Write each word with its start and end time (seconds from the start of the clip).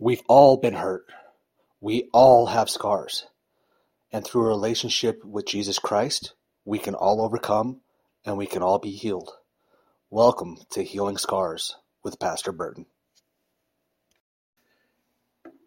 We've 0.00 0.22
all 0.28 0.58
been 0.58 0.74
hurt. 0.74 1.06
We 1.80 2.08
all 2.12 2.46
have 2.46 2.70
scars. 2.70 3.26
And 4.12 4.24
through 4.24 4.44
a 4.44 4.48
relationship 4.48 5.24
with 5.24 5.44
Jesus 5.44 5.80
Christ, 5.80 6.34
we 6.64 6.78
can 6.78 6.94
all 6.94 7.20
overcome 7.20 7.80
and 8.24 8.38
we 8.38 8.46
can 8.46 8.62
all 8.62 8.78
be 8.78 8.92
healed. 8.92 9.32
Welcome 10.08 10.58
to 10.70 10.84
Healing 10.84 11.18
Scars 11.18 11.74
with 12.04 12.20
Pastor 12.20 12.52
Burton. 12.52 12.86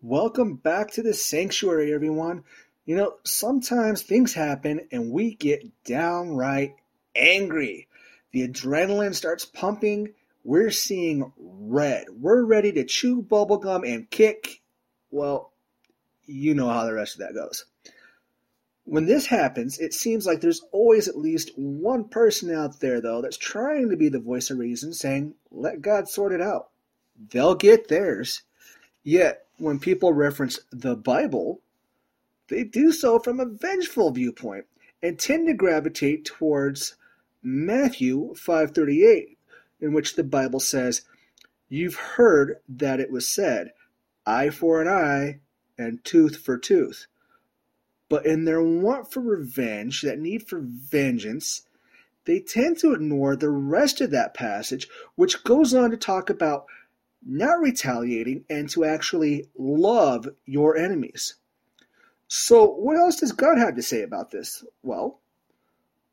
Welcome 0.02 0.56
back 0.56 0.92
to 0.92 1.04
the 1.04 1.14
sanctuary, 1.14 1.94
everyone. 1.94 2.46
You 2.86 2.96
know, 2.96 3.16
sometimes 3.26 4.02
things 4.02 4.34
happen 4.34 4.88
and 4.94 5.12
we 5.12 5.36
get 5.36 5.84
downright 5.84 6.76
angry. 7.14 7.90
The 8.32 8.48
adrenaline 8.48 9.14
starts 9.14 9.44
pumping 9.44 10.14
we're 10.44 10.72
seeing 10.72 11.32
red. 11.38 12.06
We're 12.10 12.44
ready 12.44 12.72
to 12.74 12.84
chew 12.84 13.22
bubblegum 13.22 13.88
and 13.88 14.10
kick. 14.10 14.62
Well, 15.12 15.52
you 16.26 16.54
know 16.54 16.70
how 16.70 16.86
the 16.86 16.94
rest 16.94 17.16
of 17.16 17.20
that 17.20 17.34
goes. 17.34 17.66
When 18.86 19.06
this 19.06 19.28
happens, 19.28 19.78
it 19.80 19.94
seems 19.94 20.26
like 20.26 20.42
there's 20.42 20.66
always 20.72 21.08
at 21.08 21.18
least 21.18 21.52
one 21.56 22.06
person 22.10 22.54
out 22.54 22.80
there, 22.80 23.00
though, 23.00 23.22
that's 23.22 23.38
trying 23.38 23.90
to 23.90 23.98
be 23.98 24.10
the 24.10 24.20
voice 24.20 24.50
of 24.50 24.58
reason, 24.58 24.94
saying, 24.94 25.36
let 25.52 25.82
God 25.82 26.10
sort 26.10 26.34
it 26.34 26.42
out. 26.42 26.70
They'll 27.30 27.56
get 27.56 27.88
theirs. 27.88 28.42
Yet, 29.04 29.46
when 29.58 29.80
people 29.80 30.14
reference 30.14 30.60
the 30.72 30.96
Bible, 30.96 31.62
they 32.48 32.64
do 32.64 32.92
so 32.92 33.20
from 33.20 33.40
a 33.40 33.46
vengeful 33.46 34.12
viewpoint 34.12 34.66
and 35.02 35.18
tend 35.18 35.48
to 35.48 35.54
gravitate 35.54 36.26
towards 36.26 36.96
Matthew 37.44 38.34
538, 38.36 39.38
in 39.82 39.94
which 39.94 40.16
the 40.16 40.24
Bible 40.24 40.60
says, 40.60 41.02
You've 41.68 41.96
heard 41.96 42.58
that 42.68 43.00
it 43.00 43.12
was 43.12 43.28
said, 43.28 43.72
eye 44.26 44.50
for 44.50 44.82
an 44.82 44.88
eye 44.88 45.40
and 45.78 46.04
tooth 46.04 46.38
for 46.38 46.58
tooth. 46.58 47.08
But 48.10 48.26
in 48.26 48.44
their 48.44 48.62
want 48.62 49.12
for 49.12 49.22
revenge, 49.22 50.02
that 50.02 50.20
need 50.20 50.48
for 50.48 50.60
vengeance, 50.62 51.64
they 52.26 52.40
tend 52.40 52.78
to 52.80 52.94
ignore 52.94 53.36
the 53.36 53.50
rest 53.50 54.02
of 54.02 54.12
that 54.12 54.34
passage, 54.34 54.88
which 55.16 55.44
goes 55.44 55.74
on 55.74 55.92
to 55.92 55.98
talk 55.98 56.30
about 56.30 56.66
not 57.26 57.62
retaliating 57.62 58.44
and 58.50 58.70
to 58.72 58.84
actually 58.84 59.48
love 59.58 60.28
your 60.46 60.76
enemies. 60.76 61.36
So, 62.28 62.66
what 62.66 62.98
else 62.98 63.18
does 63.18 63.32
God 63.32 63.58
have 63.58 63.76
to 63.76 63.82
say 63.82 64.02
about 64.02 64.32
this? 64.32 64.64
Well, 64.84 65.20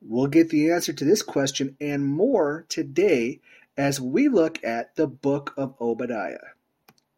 we'll 0.00 0.26
get 0.26 0.50
the 0.50 0.70
answer 0.70 0.92
to 0.92 1.04
this 1.04 1.22
question 1.22 1.76
and 1.80 2.06
more 2.06 2.64
today 2.68 3.40
as 3.78 4.00
we 4.00 4.28
look 4.28 4.62
at 4.64 4.96
the 4.96 5.06
book 5.06 5.54
of 5.56 5.74
Obadiah. 5.80 6.38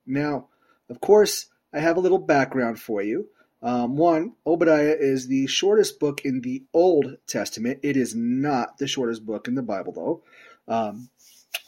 Now, 0.07 0.49
of 0.91 1.01
course, 1.01 1.47
I 1.73 1.81
have 1.81 1.97
a 1.97 2.01
little 2.01 2.19
background 2.19 2.79
for 2.79 3.03
you. 3.03 3.29
Um, 3.63 3.97
one, 3.97 4.35
Obadiah 4.47 4.97
is 4.99 5.27
the 5.27 5.47
shortest 5.47 5.99
book 5.99 6.21
in 6.25 6.43
the 6.43 6.65
Old 6.75 7.17
Testament. 7.27 7.81
It 7.83 7.97
is 7.97 8.15
not 8.15 8.79
the 8.79 8.87
shortest 8.87 9.25
book 9.25 9.49
in 9.49 9.55
the 9.55 9.63
Bible, 9.63 9.93
though. 9.93 10.23
Um, 10.73 11.09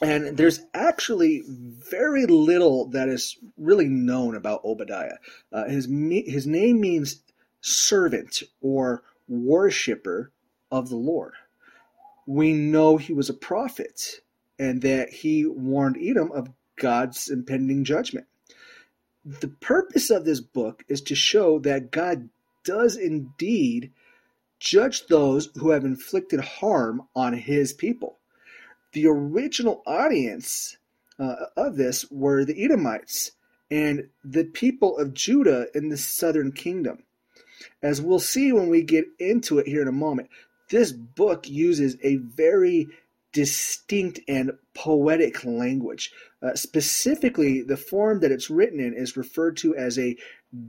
and 0.01 0.37
there's 0.37 0.61
actually 0.73 1.43
very 1.47 2.25
little 2.25 2.89
that 2.89 3.09
is 3.09 3.37
really 3.57 3.87
known 3.87 4.35
about 4.35 4.63
Obadiah. 4.63 5.17
Uh, 5.51 5.65
his, 5.65 5.85
his 5.85 6.45
name 6.45 6.79
means 6.79 7.21
servant 7.61 8.43
or 8.61 9.03
worshiper 9.27 10.31
of 10.71 10.89
the 10.89 10.97
Lord. 10.97 11.33
We 12.25 12.53
know 12.53 12.97
he 12.97 13.13
was 13.13 13.29
a 13.29 13.33
prophet 13.33 14.21
and 14.59 14.81
that 14.81 15.09
he 15.09 15.45
warned 15.45 15.97
Edom 16.01 16.31
of 16.31 16.49
God's 16.75 17.29
impending 17.29 17.83
judgment. 17.83 18.27
The 19.25 19.47
purpose 19.47 20.09
of 20.09 20.25
this 20.25 20.41
book 20.41 20.83
is 20.87 21.01
to 21.03 21.15
show 21.15 21.59
that 21.59 21.91
God 21.91 22.29
does 22.63 22.95
indeed 22.97 23.91
judge 24.59 25.07
those 25.07 25.49
who 25.55 25.71
have 25.71 25.85
inflicted 25.85 26.39
harm 26.39 27.07
on 27.15 27.33
his 27.33 27.73
people. 27.73 28.17
The 28.93 29.07
original 29.07 29.81
audience 29.85 30.77
uh, 31.19 31.35
of 31.55 31.75
this 31.75 32.09
were 32.11 32.45
the 32.45 32.63
Edomites 32.63 33.31
and 33.69 34.09
the 34.23 34.43
people 34.43 34.97
of 34.97 35.13
Judah 35.13 35.67
in 35.73 35.89
the 35.89 35.97
southern 35.97 36.51
kingdom. 36.51 37.03
As 37.81 38.01
we'll 38.01 38.19
see 38.19 38.51
when 38.51 38.69
we 38.69 38.83
get 38.83 39.05
into 39.19 39.57
it 39.59 39.67
here 39.67 39.81
in 39.81 39.87
a 39.87 39.93
moment, 39.93 40.29
this 40.69 40.91
book 40.91 41.49
uses 41.49 41.97
a 42.03 42.17
very 42.17 42.89
distinct 43.33 44.19
and 44.27 44.51
poetic 44.73 45.43
language. 45.43 46.13
Uh, 46.41 46.55
specifically, 46.55 47.61
the 47.61 47.77
form 47.77 48.19
that 48.21 48.31
it's 48.31 48.49
written 48.49 48.79
in 48.79 48.93
is 48.93 49.17
referred 49.17 49.57
to 49.57 49.75
as 49.75 49.99
a 49.99 50.15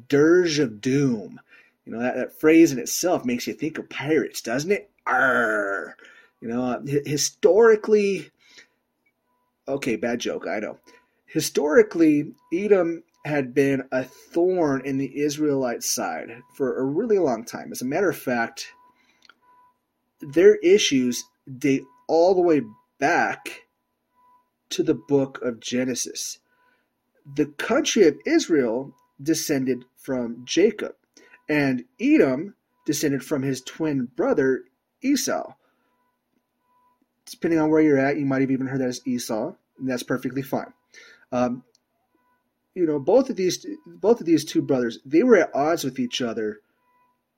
dirge 0.08 0.58
of 0.58 0.80
doom. 0.80 1.40
You 1.84 1.92
know, 1.92 2.00
that, 2.00 2.16
that 2.16 2.40
phrase 2.40 2.72
in 2.72 2.78
itself 2.78 3.24
makes 3.24 3.46
you 3.46 3.52
think 3.54 3.78
of 3.78 3.88
pirates, 3.88 4.40
doesn't 4.40 4.72
it? 4.72 4.90
Arr! 5.06 5.96
You 6.40 6.48
know, 6.48 6.62
uh, 6.62 6.80
historically, 7.06 8.30
okay, 9.68 9.96
bad 9.96 10.18
joke, 10.18 10.46
I 10.48 10.58
know. 10.58 10.78
Historically, 11.26 12.32
Edom 12.52 13.02
had 13.24 13.54
been 13.54 13.82
a 13.90 14.04
thorn 14.04 14.82
in 14.84 14.98
the 14.98 15.20
Israelite 15.20 15.82
side 15.82 16.30
for 16.54 16.78
a 16.78 16.84
really 16.84 17.18
long 17.18 17.44
time. 17.44 17.72
As 17.72 17.82
a 17.82 17.86
matter 17.86 18.10
of 18.10 18.16
fact, 18.16 18.68
their 20.20 20.56
issues 20.56 21.24
date 21.58 21.84
all 22.06 22.34
the 22.34 22.42
way 22.42 22.62
back 22.98 23.64
to 24.70 24.82
the 24.82 24.94
book 24.94 25.40
of 25.42 25.60
Genesis. 25.60 26.38
The 27.36 27.46
country 27.46 28.06
of 28.06 28.18
Israel 28.26 28.94
descended 29.22 29.84
from 29.96 30.42
Jacob, 30.44 30.94
and 31.48 31.84
Edom 32.00 32.54
descended 32.84 33.24
from 33.24 33.42
his 33.42 33.60
twin 33.62 34.06
brother 34.16 34.64
Esau. 35.02 35.54
Depending 37.26 37.60
on 37.60 37.70
where 37.70 37.80
you're 37.80 37.98
at, 37.98 38.18
you 38.18 38.26
might 38.26 38.42
have 38.42 38.50
even 38.50 38.66
heard 38.66 38.80
that 38.80 38.88
as 38.88 39.06
Esau, 39.06 39.54
and 39.78 39.88
that's 39.88 40.02
perfectly 40.02 40.42
fine. 40.42 40.72
Um, 41.32 41.64
you 42.74 42.86
know, 42.86 42.98
both 42.98 43.30
of 43.30 43.36
these 43.36 43.64
both 43.86 44.20
of 44.20 44.26
these 44.26 44.44
two 44.44 44.60
brothers, 44.60 44.98
they 45.04 45.22
were 45.22 45.36
at 45.36 45.54
odds 45.54 45.84
with 45.84 45.98
each 45.98 46.20
other 46.20 46.60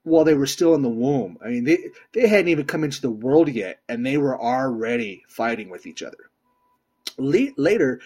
while 0.07 0.23
they 0.23 0.33
were 0.33 0.47
still 0.47 0.73
in 0.73 0.81
the 0.81 0.89
womb. 0.89 1.37
I 1.43 1.49
mean, 1.49 1.63
they 1.65 1.89
they 2.13 2.27
hadn't 2.27 2.47
even 2.47 2.65
come 2.65 2.83
into 2.83 3.01
the 3.01 3.11
world 3.11 3.49
yet, 3.49 3.79
and 3.89 4.05
they 4.05 4.17
were 4.17 4.39
already 4.39 5.23
fighting 5.27 5.69
with 5.69 5.85
each 5.85 6.01
other. 6.01 6.29
Le- 7.17 7.53
later, 7.57 7.99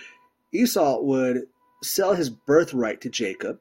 Esau 0.52 1.02
would 1.02 1.48
sell 1.84 2.14
his 2.14 2.30
birthright 2.30 3.02
to 3.02 3.10
Jacob, 3.10 3.60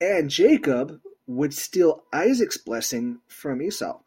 and 0.00 0.30
Jacob 0.30 1.00
would 1.26 1.54
steal 1.54 2.04
Isaac's 2.12 2.56
blessing 2.56 3.18
from 3.26 3.62
Esau. 3.62 4.00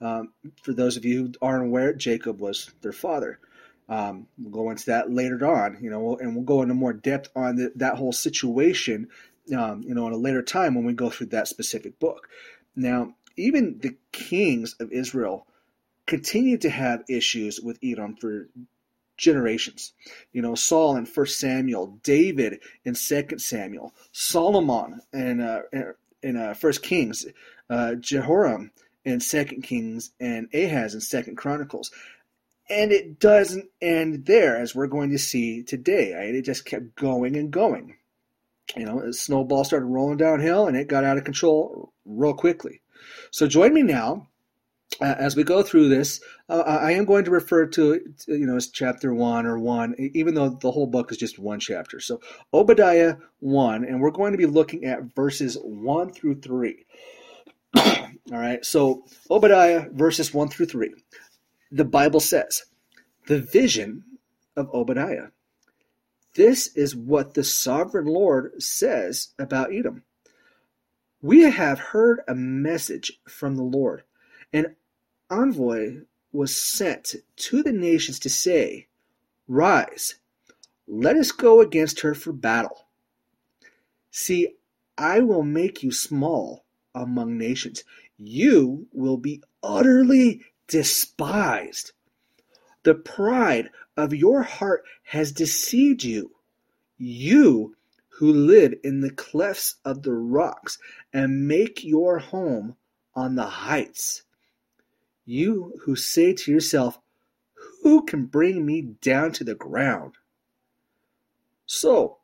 Um, 0.00 0.32
for 0.62 0.72
those 0.72 0.96
of 0.96 1.04
you 1.04 1.24
who 1.24 1.32
aren't 1.42 1.66
aware, 1.66 1.92
Jacob 1.92 2.40
was 2.40 2.70
their 2.82 2.92
father. 2.92 3.40
Um, 3.88 4.26
we'll 4.38 4.52
go 4.52 4.70
into 4.70 4.86
that 4.86 5.10
later 5.10 5.44
on, 5.46 5.78
you 5.80 5.90
know, 5.90 6.16
and 6.18 6.34
we'll 6.34 6.44
go 6.44 6.62
into 6.62 6.74
more 6.74 6.92
depth 6.92 7.30
on 7.34 7.56
the, 7.56 7.72
that 7.76 7.96
whole 7.96 8.12
situation 8.12 9.08
um, 9.56 9.82
you 9.82 9.94
know, 9.94 10.06
in 10.06 10.12
a 10.12 10.16
later 10.18 10.42
time 10.42 10.74
when 10.74 10.84
we 10.84 10.92
go 10.92 11.10
through 11.10 11.28
that 11.28 11.48
specific 11.48 11.98
book. 11.98 12.28
Now, 12.76 13.14
even 13.36 13.78
the 13.80 13.96
kings 14.12 14.74
of 14.80 14.92
Israel 14.92 15.46
continued 16.06 16.62
to 16.62 16.70
have 16.70 17.04
issues 17.08 17.60
with 17.60 17.78
Edom 17.82 18.16
for 18.16 18.48
generations. 19.16 19.92
You 20.32 20.42
know, 20.42 20.54
Saul 20.54 20.96
in 20.96 21.06
First 21.06 21.38
Samuel, 21.38 21.98
David 22.02 22.60
in 22.84 22.94
Second 22.94 23.40
Samuel, 23.40 23.92
Solomon 24.12 25.00
in 25.12 25.40
uh, 25.40 25.62
in 26.22 26.36
uh, 26.36 26.54
First 26.54 26.82
Kings, 26.82 27.26
uh, 27.68 27.94
Jehoram 27.96 28.70
in 29.04 29.20
Second 29.20 29.62
Kings, 29.62 30.10
and 30.18 30.48
Ahaz 30.54 30.94
in 30.94 31.00
Second 31.00 31.36
Chronicles. 31.36 31.90
And 32.70 32.92
it 32.92 33.18
doesn't 33.18 33.70
end 33.80 34.26
there, 34.26 34.56
as 34.58 34.74
we're 34.74 34.88
going 34.88 35.10
to 35.10 35.18
see 35.18 35.62
today. 35.62 36.14
Right? 36.14 36.34
It 36.34 36.42
just 36.42 36.64
kept 36.64 36.94
going 36.96 37.36
and 37.36 37.50
going 37.50 37.97
you 38.76 38.84
know, 38.84 39.00
the 39.00 39.12
snowball 39.12 39.64
started 39.64 39.86
rolling 39.86 40.18
downhill 40.18 40.66
and 40.66 40.76
it 40.76 40.88
got 40.88 41.04
out 41.04 41.18
of 41.18 41.24
control 41.24 41.92
real 42.04 42.34
quickly. 42.34 42.80
So 43.30 43.46
join 43.46 43.72
me 43.72 43.82
now 43.82 44.28
uh, 45.00 45.14
as 45.18 45.36
we 45.36 45.44
go 45.44 45.62
through 45.62 45.88
this. 45.88 46.20
Uh, 46.48 46.60
I 46.60 46.92
am 46.92 47.04
going 47.04 47.24
to 47.24 47.30
refer 47.30 47.66
to 47.66 48.00
you 48.26 48.46
know, 48.46 48.56
as 48.56 48.68
chapter 48.68 49.12
one 49.14 49.46
or 49.46 49.58
one, 49.58 49.94
even 49.98 50.34
though 50.34 50.50
the 50.50 50.70
whole 50.70 50.86
book 50.86 51.10
is 51.12 51.18
just 51.18 51.38
one 51.38 51.60
chapter. 51.60 52.00
So 52.00 52.20
Obadiah 52.52 53.16
one, 53.40 53.84
and 53.84 54.00
we're 54.00 54.10
going 54.10 54.32
to 54.32 54.38
be 54.38 54.46
looking 54.46 54.84
at 54.84 55.14
verses 55.14 55.56
one 55.62 56.12
through 56.12 56.40
three. 56.40 56.84
All 57.76 58.04
right, 58.30 58.64
so 58.64 59.04
Obadiah 59.30 59.86
verses 59.92 60.32
one 60.32 60.48
through 60.48 60.66
three. 60.66 60.94
The 61.70 61.84
Bible 61.84 62.20
says, 62.20 62.64
the 63.26 63.40
vision 63.40 64.04
of 64.56 64.70
Obadiah. 64.72 65.28
This 66.38 66.68
is 66.76 66.94
what 66.94 67.34
the 67.34 67.42
sovereign 67.42 68.06
Lord 68.06 68.62
says 68.62 69.30
about 69.40 69.74
Edom. 69.74 70.04
We 71.20 71.40
have 71.40 71.80
heard 71.80 72.20
a 72.28 72.34
message 72.36 73.18
from 73.26 73.56
the 73.56 73.64
Lord. 73.64 74.04
An 74.52 74.76
envoy 75.28 76.02
was 76.30 76.54
sent 76.54 77.16
to 77.34 77.62
the 77.64 77.72
nations 77.72 78.20
to 78.20 78.30
say, 78.30 78.86
Rise, 79.48 80.20
let 80.86 81.16
us 81.16 81.32
go 81.32 81.60
against 81.60 82.02
her 82.02 82.14
for 82.14 82.32
battle. 82.32 82.86
See, 84.12 84.54
I 84.96 85.18
will 85.18 85.42
make 85.42 85.82
you 85.82 85.90
small 85.90 86.64
among 86.94 87.36
nations. 87.36 87.82
You 88.16 88.86
will 88.92 89.16
be 89.16 89.42
utterly 89.60 90.42
despised. 90.68 91.90
The 92.84 92.94
pride 92.94 93.70
of 93.98 94.14
your 94.14 94.42
heart 94.42 94.84
has 95.02 95.32
deceived 95.32 96.04
you. 96.04 96.30
You 96.96 97.74
who 98.10 98.32
live 98.32 98.74
in 98.84 99.00
the 99.00 99.10
clefts 99.10 99.74
of 99.84 100.02
the 100.02 100.12
rocks 100.12 100.78
and 101.12 101.48
make 101.48 101.84
your 101.84 102.18
home 102.18 102.76
on 103.14 103.34
the 103.34 103.44
heights. 103.44 104.22
You 105.24 105.74
who 105.82 105.96
say 105.96 106.32
to 106.32 106.50
yourself, 106.50 107.00
Who 107.82 108.04
can 108.04 108.26
bring 108.26 108.64
me 108.64 108.82
down 109.02 109.32
to 109.32 109.44
the 109.44 109.56
ground? 109.56 110.14
So, 111.66 112.18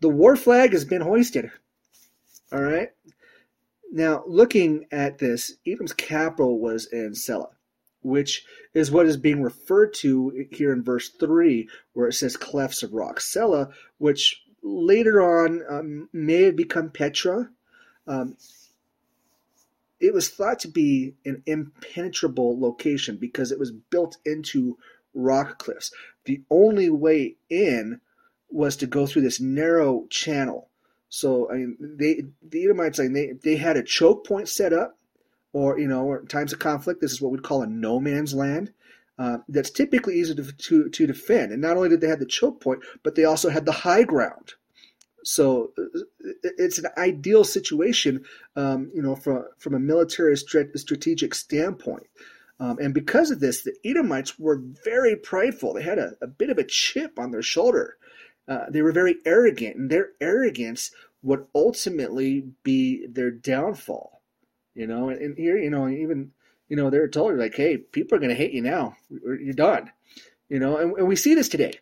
the 0.00 0.08
war 0.08 0.34
flag 0.34 0.72
has 0.72 0.84
been 0.84 1.02
hoisted. 1.02 1.52
All 2.52 2.62
right. 2.62 2.90
Now, 3.92 4.24
looking 4.26 4.86
at 4.90 5.18
this, 5.18 5.54
Edom's 5.66 5.92
capital 5.92 6.58
was 6.58 6.86
in 6.86 7.14
Selah, 7.14 7.50
which 8.02 8.44
is 8.74 8.90
what 8.90 9.06
is 9.06 9.16
being 9.16 9.42
referred 9.42 9.92
to 9.94 10.46
here 10.50 10.72
in 10.72 10.82
verse 10.82 11.08
3, 11.08 11.68
where 11.92 12.08
it 12.08 12.14
says 12.14 12.36
clefts 12.36 12.82
of 12.82 12.92
rock. 12.92 13.20
Selah, 13.20 13.68
which 13.98 14.42
later 14.62 15.20
on 15.20 15.62
um, 15.68 16.08
may 16.12 16.42
have 16.42 16.56
become 16.56 16.90
Petra. 16.90 17.50
Um, 18.06 18.36
it 20.00 20.14
was 20.14 20.28
thought 20.28 20.58
to 20.60 20.68
be 20.68 21.14
an 21.24 21.42
impenetrable 21.46 22.58
location 22.58 23.16
because 23.16 23.52
it 23.52 23.58
was 23.58 23.70
built 23.70 24.16
into 24.24 24.78
rock 25.14 25.58
cliffs. 25.58 25.92
The 26.24 26.42
only 26.50 26.88
way 26.88 27.36
in 27.50 28.00
was 28.50 28.76
to 28.76 28.86
go 28.86 29.06
through 29.06 29.22
this 29.22 29.40
narrow 29.40 30.06
channel. 30.08 30.68
So 31.08 31.50
I 31.50 31.56
mean, 31.56 31.76
they 31.80 32.22
the 32.42 32.64
Edomites 32.64 32.98
like 32.98 33.12
they 33.12 33.32
they 33.32 33.56
had 33.56 33.76
a 33.76 33.82
choke 33.82 34.26
point 34.26 34.48
set 34.48 34.72
up, 34.72 34.96
or 35.52 35.78
you 35.78 35.88
know, 35.88 36.04
or 36.04 36.24
times 36.26 36.52
of 36.52 36.58
conflict. 36.58 37.00
This 37.00 37.12
is 37.12 37.20
what 37.20 37.32
we'd 37.32 37.42
call 37.42 37.62
a 37.62 37.66
no 37.66 38.00
man's 38.00 38.34
land. 38.34 38.72
Uh, 39.18 39.38
that's 39.48 39.70
typically 39.70 40.18
easy 40.18 40.34
to, 40.34 40.52
to 40.52 40.88
to 40.88 41.06
defend. 41.06 41.52
And 41.52 41.60
not 41.60 41.76
only 41.76 41.88
did 41.88 42.00
they 42.00 42.08
have 42.08 42.20
the 42.20 42.26
choke 42.26 42.60
point, 42.60 42.80
but 43.02 43.14
they 43.14 43.24
also 43.24 43.50
had 43.50 43.66
the 43.66 43.72
high 43.72 44.02
ground. 44.02 44.54
So 45.24 45.72
uh, 45.78 45.82
it's 46.42 46.78
an 46.78 46.86
ideal 46.96 47.44
situation, 47.44 48.24
um, 48.56 48.90
you 48.94 49.02
know, 49.02 49.14
from 49.16 49.44
from 49.58 49.74
a 49.74 49.78
military 49.78 50.36
strategic 50.36 51.34
standpoint. 51.34 52.06
Um, 52.58 52.78
and 52.78 52.92
because 52.92 53.30
of 53.30 53.40
this, 53.40 53.62
the 53.62 53.74
Edomites 53.84 54.38
were 54.38 54.62
very 54.84 55.16
prideful. 55.16 55.72
They 55.72 55.82
had 55.82 55.98
a, 55.98 56.12
a 56.20 56.26
bit 56.26 56.50
of 56.50 56.58
a 56.58 56.64
chip 56.64 57.18
on 57.18 57.30
their 57.30 57.42
shoulder. 57.42 57.96
Uh, 58.46 58.66
they 58.68 58.82
were 58.82 58.92
very 58.92 59.16
arrogant, 59.24 59.76
and 59.76 59.90
their 59.90 60.10
arrogance 60.20 60.90
would 61.22 61.46
ultimately 61.54 62.44
be 62.62 63.06
their 63.06 63.30
downfall. 63.30 64.19
You 64.80 64.86
know, 64.86 65.10
and, 65.10 65.20
and 65.20 65.36
here, 65.36 65.58
you 65.58 65.70
know, 65.70 65.88
even 65.88 66.32
you 66.68 66.76
know, 66.76 66.88
they're 66.88 67.08
told 67.08 67.36
like, 67.36 67.54
"Hey, 67.54 67.76
people 67.76 68.16
are 68.16 68.20
going 68.20 68.30
to 68.30 68.42
hate 68.42 68.52
you 68.52 68.62
now. 68.62 68.96
You're 69.10 69.52
done." 69.52 69.90
You 70.48 70.58
know, 70.58 70.78
and, 70.78 70.96
and 70.96 71.08
we 71.08 71.16
see 71.16 71.34
this 71.34 71.48
today. 71.48 71.74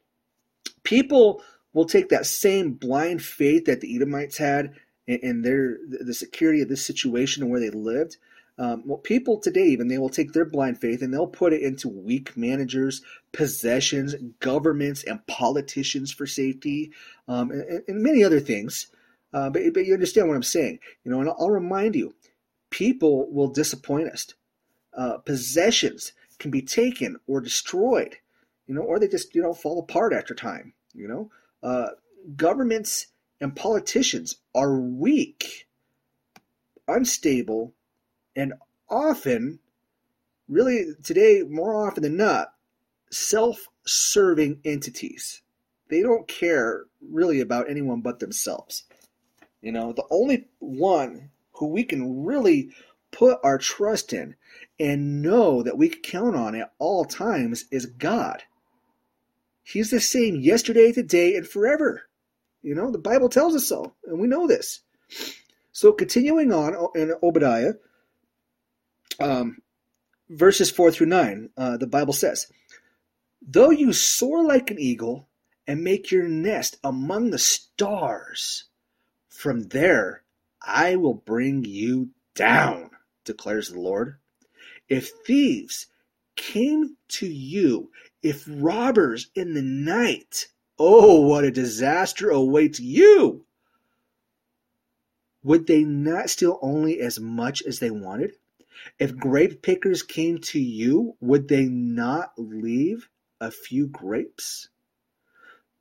People 0.83 1.43
will 1.73 1.87
take 1.87 2.09
that 2.09 2.27
same 2.27 2.73
blind 2.73 3.23
faith 3.23 3.67
that 3.67 3.81
the 3.81 3.95
Edomites 3.95 4.39
had 4.39 4.75
in 5.07 5.43
their 5.43 5.79
the 5.89 6.15
security 6.15 6.61
of 6.61 6.69
this 6.69 6.85
situation 6.85 7.43
and 7.43 7.53
where 7.53 7.61
they 7.61 7.71
lived, 7.71 8.17
um, 8.59 8.83
well, 8.85 8.99
people 8.99 9.39
today, 9.39 9.67
even 9.67 9.87
they 9.87 9.99
will 9.99 10.09
take 10.09 10.33
their 10.33 10.45
blind 10.45 10.81
faith 10.81 11.01
and 11.01 11.15
they'll 11.15 11.29
put 11.29 11.53
it 11.53 11.63
into 11.63 11.89
weak 11.89 12.37
managers, 12.37 13.03
possessions, 13.33 14.17
governments, 14.41 15.05
and 15.05 15.25
politicians 15.29 16.13
for 16.13 16.27
safety, 16.27 16.91
um, 17.29 17.53
and, 17.53 17.83
and, 17.87 18.03
many 18.03 18.25
other 18.25 18.41
things. 18.41 18.89
Uh, 19.33 19.49
but, 19.49 19.63
but 19.75 19.87
you 19.87 19.95
understand 19.95 20.27
what 20.27 20.35
I'm 20.35 20.43
saying, 20.43 20.81
you 21.05 21.11
know. 21.11 21.21
And 21.21 21.29
I'll 21.29 21.51
remind 21.51 21.95
you, 21.95 22.15
people 22.71 23.31
will 23.33 23.49
disappoint 23.49 24.09
us. 24.09 24.35
Uh, 24.97 25.19
possessions 25.19 26.13
can 26.39 26.51
be 26.51 26.63
taken 26.63 27.17
or 27.27 27.41
destroyed, 27.41 28.17
you 28.67 28.75
know, 28.75 28.83
or 28.83 28.99
they 28.99 29.09
just 29.09 29.35
you 29.35 29.43
know 29.43 29.55
fall 29.55 29.79
apart 29.81 30.13
after 30.13 30.35
time. 30.35 30.73
You 30.95 31.09
know, 31.09 31.31
uh, 31.63 31.91
governments 32.37 33.09
and 33.41 33.55
politicians 33.55 34.37
are 34.55 34.79
weak, 34.79 35.67
unstable, 36.87 37.75
and 38.35 38.55
often, 38.89 39.61
really 40.49 40.95
today, 41.03 41.43
more 41.49 41.87
often 41.87 42.03
than 42.03 42.17
not, 42.17 42.55
self 43.11 43.69
serving 43.85 44.61
entities. 44.65 45.43
They 45.89 46.03
don't 46.03 46.29
care 46.29 46.85
really 47.01 47.41
about 47.41 47.71
anyone 47.71 48.01
but 48.01 48.19
themselves. 48.19 48.85
You 49.63 49.73
know, 49.73 49.93
the 49.93 50.05
only 50.11 50.47
one 50.59 51.31
who 51.59 51.67
we 51.67 51.85
can 51.85 52.25
really 52.25 52.71
put 53.11 53.39
our 53.43 53.59
trust 53.59 54.13
in 54.13 54.37
and 54.79 55.23
know 55.23 55.63
that 55.63 55.77
we 55.77 55.89
can 55.89 56.03
count 56.03 56.37
on 56.37 56.55
at 56.55 56.73
all 56.79 57.05
times 57.05 57.65
is 57.71 57.87
God. 57.87 58.43
He's 59.63 59.91
the 59.91 60.01
same 60.01 60.37
yesterday, 60.37 60.93
today, 60.93 61.35
and 61.35 61.47
forever. 61.47 62.09
You 62.63 62.75
know, 62.75 62.91
the 62.91 62.99
Bible 62.99 63.29
tells 63.29 63.55
us 63.55 63.67
so, 63.67 63.93
and 64.07 64.21
we 64.21 64.27
know 64.29 64.47
this. 64.47 64.81
So, 65.73 65.93
continuing 65.93 66.53
on 66.53 66.75
in 66.95 67.15
Obadiah, 67.23 67.75
um, 69.21 69.59
verses 70.29 70.71
4 70.71 70.91
through 70.91 71.07
9, 71.07 71.51
uh, 71.57 71.77
the 71.77 71.87
Bible 71.87 72.13
says, 72.13 72.47
Though 73.43 73.71
you 73.71 73.93
soar 73.93 74.45
like 74.45 74.71
an 74.71 74.79
eagle 74.79 75.29
and 75.67 75.85
make 75.85 76.11
your 76.11 76.27
nest 76.27 76.79
among 76.83 77.31
the 77.31 77.39
stars, 77.39 78.65
from 79.29 79.65
there 79.69 80.23
I 80.71 80.97
will 80.97 81.15
bring 81.15 81.65
you 81.65 82.11
down, 82.35 82.91
declares 83.25 83.71
the 83.71 83.81
Lord. 83.81 84.19
If 84.87 85.11
thieves 85.27 85.87
came 86.37 86.99
to 87.09 87.27
you, 87.27 87.91
if 88.23 88.45
robbers 88.47 89.31
in 89.35 89.55
the 89.55 89.63
night, 89.63 90.49
oh, 90.79 91.23
what 91.23 91.45
a 91.45 91.51
disaster 91.51 92.29
awaits 92.29 92.79
you! 92.79 93.47
Would 95.43 95.67
they 95.67 95.85
not 95.85 96.29
steal 96.29 96.59
only 96.61 97.01
as 97.01 97.19
much 97.19 97.63
as 97.63 97.79
they 97.79 97.91
wanted? 97.91 98.33
If 98.99 99.17
grape 99.17 99.63
pickers 99.63 100.03
came 100.03 100.39
to 100.39 100.61
you, 100.61 101.17
would 101.21 101.49
they 101.49 101.65
not 101.65 102.33
leave 102.37 103.09
a 103.41 103.51
few 103.51 103.87
grapes? 103.87 104.69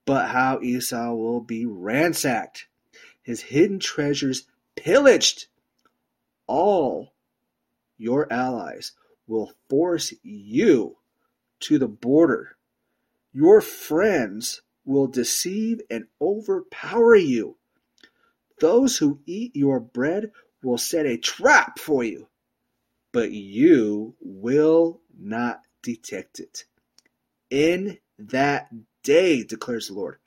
But 0.06 0.30
how 0.30 0.62
Esau 0.62 1.14
will 1.14 1.42
be 1.42 1.66
ransacked, 1.66 2.68
his 3.22 3.42
hidden 3.42 3.80
treasures 3.80 4.48
pillaged. 4.78 5.48
All 6.48 7.14
your 7.98 8.32
allies 8.32 8.94
will 9.28 9.52
force 9.70 10.14
you 10.24 10.98
to 11.62 11.78
the 11.78 11.88
border. 11.88 12.56
Your 13.34 13.60
friends 13.60 14.62
will 14.86 15.08
deceive 15.08 15.82
and 15.90 16.06
overpower 16.22 17.16
you. 17.16 17.58
Those 18.62 18.98
who 18.98 19.20
eat 19.26 19.56
your 19.56 19.82
bread 19.82 20.32
will 20.64 20.78
set 20.78 21.06
a 21.06 21.18
trap 21.18 21.80
for 21.80 22.04
you 22.04 22.28
but 23.18 23.32
you 23.32 24.16
will 24.22 25.02
not 25.20 25.62
detect 25.82 26.40
it. 26.40 26.66
In 27.50 27.98
that 28.20 28.70
day, 29.04 29.44
declares 29.44 29.88
the 29.88 29.96
Lord, 29.96 30.18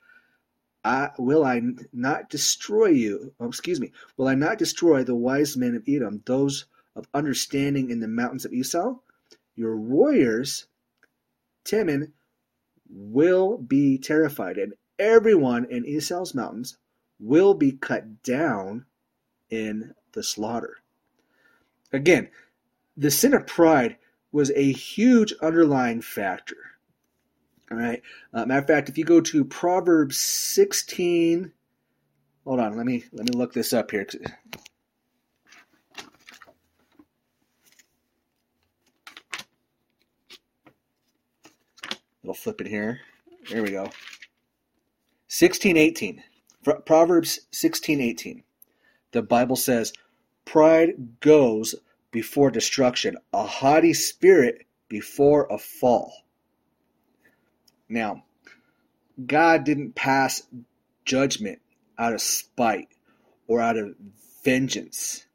I, 0.83 1.11
will 1.17 1.43
I 1.43 1.61
not 1.93 2.29
destroy 2.29 2.87
you? 2.87 3.33
Oh, 3.39 3.47
excuse 3.47 3.79
me. 3.79 3.91
Will 4.17 4.27
I 4.27 4.35
not 4.35 4.57
destroy 4.57 5.03
the 5.03 5.15
wise 5.15 5.55
men 5.55 5.75
of 5.75 5.83
Edom, 5.87 6.23
those 6.25 6.65
of 6.95 7.07
understanding 7.13 7.91
in 7.91 7.99
the 7.99 8.07
mountains 8.07 8.45
of 8.45 8.53
Esau? 8.53 8.95
Your 9.55 9.77
warriors, 9.77 10.65
Teman, 11.63 12.11
will 12.89 13.57
be 13.57 13.97
terrified, 13.97 14.57
and 14.57 14.73
everyone 14.97 15.65
in 15.65 15.85
Esau's 15.85 16.33
mountains 16.33 16.77
will 17.19 17.53
be 17.53 17.73
cut 17.73 18.23
down 18.23 18.85
in 19.49 19.93
the 20.13 20.23
slaughter. 20.23 20.77
Again, 21.93 22.29
the 22.97 23.11
sin 23.11 23.33
of 23.33 23.45
pride 23.45 23.97
was 24.31 24.51
a 24.55 24.71
huge 24.71 25.33
underlying 25.41 26.01
factor. 26.01 26.70
All 27.71 27.77
right. 27.77 28.01
Uh, 28.33 28.45
matter 28.45 28.59
of 28.59 28.67
fact, 28.67 28.89
if 28.89 28.97
you 28.97 29.05
go 29.05 29.21
to 29.21 29.45
Proverbs 29.45 30.19
16, 30.19 31.53
hold 32.43 32.59
on, 32.59 32.75
let 32.75 32.85
me 32.85 33.05
let 33.13 33.25
me 33.25 33.31
look 33.33 33.53
this 33.53 33.71
up 33.71 33.91
here. 33.91 34.05
I'll 42.27 42.33
flip 42.33 42.59
it 42.59 42.67
here. 42.67 42.99
There 43.49 43.63
we 43.63 43.71
go. 43.71 43.83
1618. 45.31 46.23
Proverbs 46.85 47.39
1618. 47.51 48.43
The 49.11 49.21
Bible 49.21 49.55
says, 49.55 49.93
Pride 50.45 51.19
goes 51.21 51.73
before 52.11 52.51
destruction, 52.51 53.17
a 53.33 53.45
haughty 53.45 53.93
spirit 53.93 54.65
before 54.89 55.47
a 55.49 55.57
fall. 55.57 56.20
Now, 57.91 58.23
God 59.23 59.65
didn't 59.65 59.95
pass 59.95 60.43
judgment 61.03 61.59
out 61.97 62.13
of 62.13 62.21
spite 62.21 62.87
or 63.47 63.59
out 63.59 63.77
of 63.77 63.95
vengeance. 64.43 65.25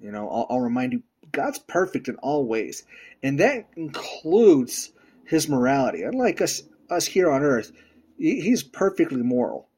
You 0.00 0.12
know, 0.12 0.28
I'll, 0.28 0.46
I'll 0.50 0.60
remind 0.60 0.92
you, 0.92 1.02
God's 1.32 1.58
perfect 1.58 2.08
in 2.08 2.16
all 2.16 2.44
ways, 2.44 2.84
and 3.22 3.40
that 3.40 3.68
includes 3.76 4.92
his 5.24 5.48
morality. 5.48 6.02
Unlike 6.02 6.42
us, 6.42 6.62
us 6.90 7.06
here 7.06 7.30
on 7.30 7.42
earth, 7.42 7.72
he, 8.18 8.42
he's 8.42 8.62
perfectly 8.62 9.22
moral. 9.22 9.68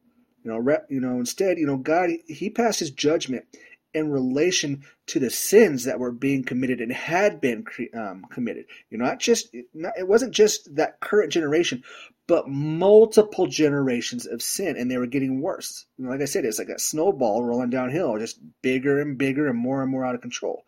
You 0.42 0.50
know, 0.50 0.58
re, 0.58 0.78
you 0.88 1.00
know. 1.00 1.18
Instead, 1.20 1.58
you 1.58 1.66
know, 1.66 1.76
God 1.76 2.10
he 2.26 2.50
passes 2.50 2.90
judgment 2.90 3.46
in 3.94 4.10
relation 4.10 4.82
to 5.06 5.20
the 5.20 5.30
sins 5.30 5.84
that 5.84 6.00
were 6.00 6.10
being 6.10 6.42
committed 6.42 6.80
and 6.80 6.92
had 6.92 7.40
been 7.40 7.64
um, 7.94 8.26
committed. 8.28 8.66
You 8.90 8.98
know, 8.98 9.04
not 9.04 9.20
just 9.20 9.54
not, 9.72 9.92
it 9.96 10.08
wasn't 10.08 10.34
just 10.34 10.74
that 10.74 11.00
current 11.00 11.32
generation, 11.32 11.84
but 12.26 12.48
multiple 12.48 13.46
generations 13.46 14.26
of 14.26 14.42
sin, 14.42 14.76
and 14.76 14.90
they 14.90 14.98
were 14.98 15.06
getting 15.06 15.40
worse. 15.40 15.86
Know, 15.98 16.10
like 16.10 16.22
I 16.22 16.26
said, 16.26 16.44
it's 16.44 16.58
like 16.58 16.68
a 16.68 16.78
snowball 16.78 17.44
rolling 17.44 17.70
downhill, 17.70 18.18
just 18.18 18.38
bigger 18.62 19.00
and 19.00 19.18
bigger 19.18 19.48
and 19.48 19.58
more 19.58 19.82
and 19.82 19.90
more 19.90 20.04
out 20.04 20.14
of 20.14 20.22
control. 20.22 20.64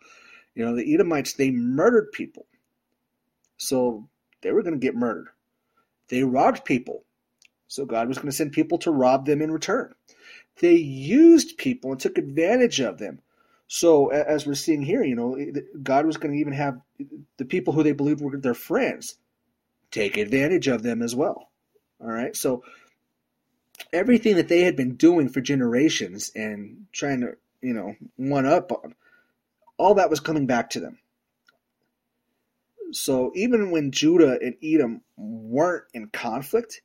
You 0.55 0.65
know, 0.65 0.75
the 0.75 0.93
Edomites 0.93 1.33
they 1.33 1.51
murdered 1.51 2.11
people, 2.11 2.45
so 3.57 4.07
they 4.41 4.51
were 4.51 4.63
going 4.63 4.79
to 4.79 4.85
get 4.85 4.95
murdered. 4.95 5.29
They 6.09 6.23
robbed 6.23 6.63
people, 6.63 7.03
so 7.67 7.85
God 7.85 8.07
was 8.07 8.17
going 8.17 8.29
to 8.29 8.35
send 8.35 8.51
people 8.51 8.77
to 8.79 8.91
rob 8.91 9.25
them 9.25 9.41
in 9.41 9.51
return. 9.51 9.93
They 10.59 10.75
used 10.75 11.57
people 11.57 11.91
and 11.91 11.99
took 11.99 12.17
advantage 12.17 12.79
of 12.79 12.97
them. 12.97 13.19
So 13.67 14.07
as 14.07 14.47
we're 14.47 14.55
seeing 14.55 14.81
here, 14.81 15.03
you 15.03 15.15
know, 15.15 15.37
God 15.83 16.05
was 16.05 16.17
going 16.17 16.33
to 16.33 16.39
even 16.39 16.53
have 16.53 16.79
the 17.37 17.45
people 17.45 17.73
who 17.73 17.83
they 17.83 17.91
believed 17.91 18.21
were 18.21 18.37
their 18.37 18.53
friends 18.53 19.15
take 19.91 20.17
advantage 20.17 20.67
of 20.67 20.83
them 20.83 21.01
as 21.01 21.15
well. 21.15 21.46
All 21.99 22.11
right. 22.11 22.35
So 22.35 22.63
everything 23.93 24.35
that 24.35 24.47
they 24.47 24.61
had 24.61 24.75
been 24.75 24.95
doing 24.95 25.29
for 25.29 25.41
generations 25.41 26.31
and 26.35 26.87
trying 26.91 27.21
to, 27.21 27.37
you 27.61 27.73
know, 27.73 27.95
one 28.15 28.45
up 28.45 28.71
on, 28.71 28.95
all 29.77 29.95
that 29.95 30.09
was 30.09 30.19
coming 30.19 30.45
back 30.47 30.71
to 30.71 30.79
them. 30.79 30.99
So 32.91 33.31
even 33.35 33.71
when 33.71 33.91
Judah 33.91 34.39
and 34.41 34.55
Edom 34.63 35.01
weren't 35.17 35.85
in 35.93 36.07
conflict, 36.07 36.81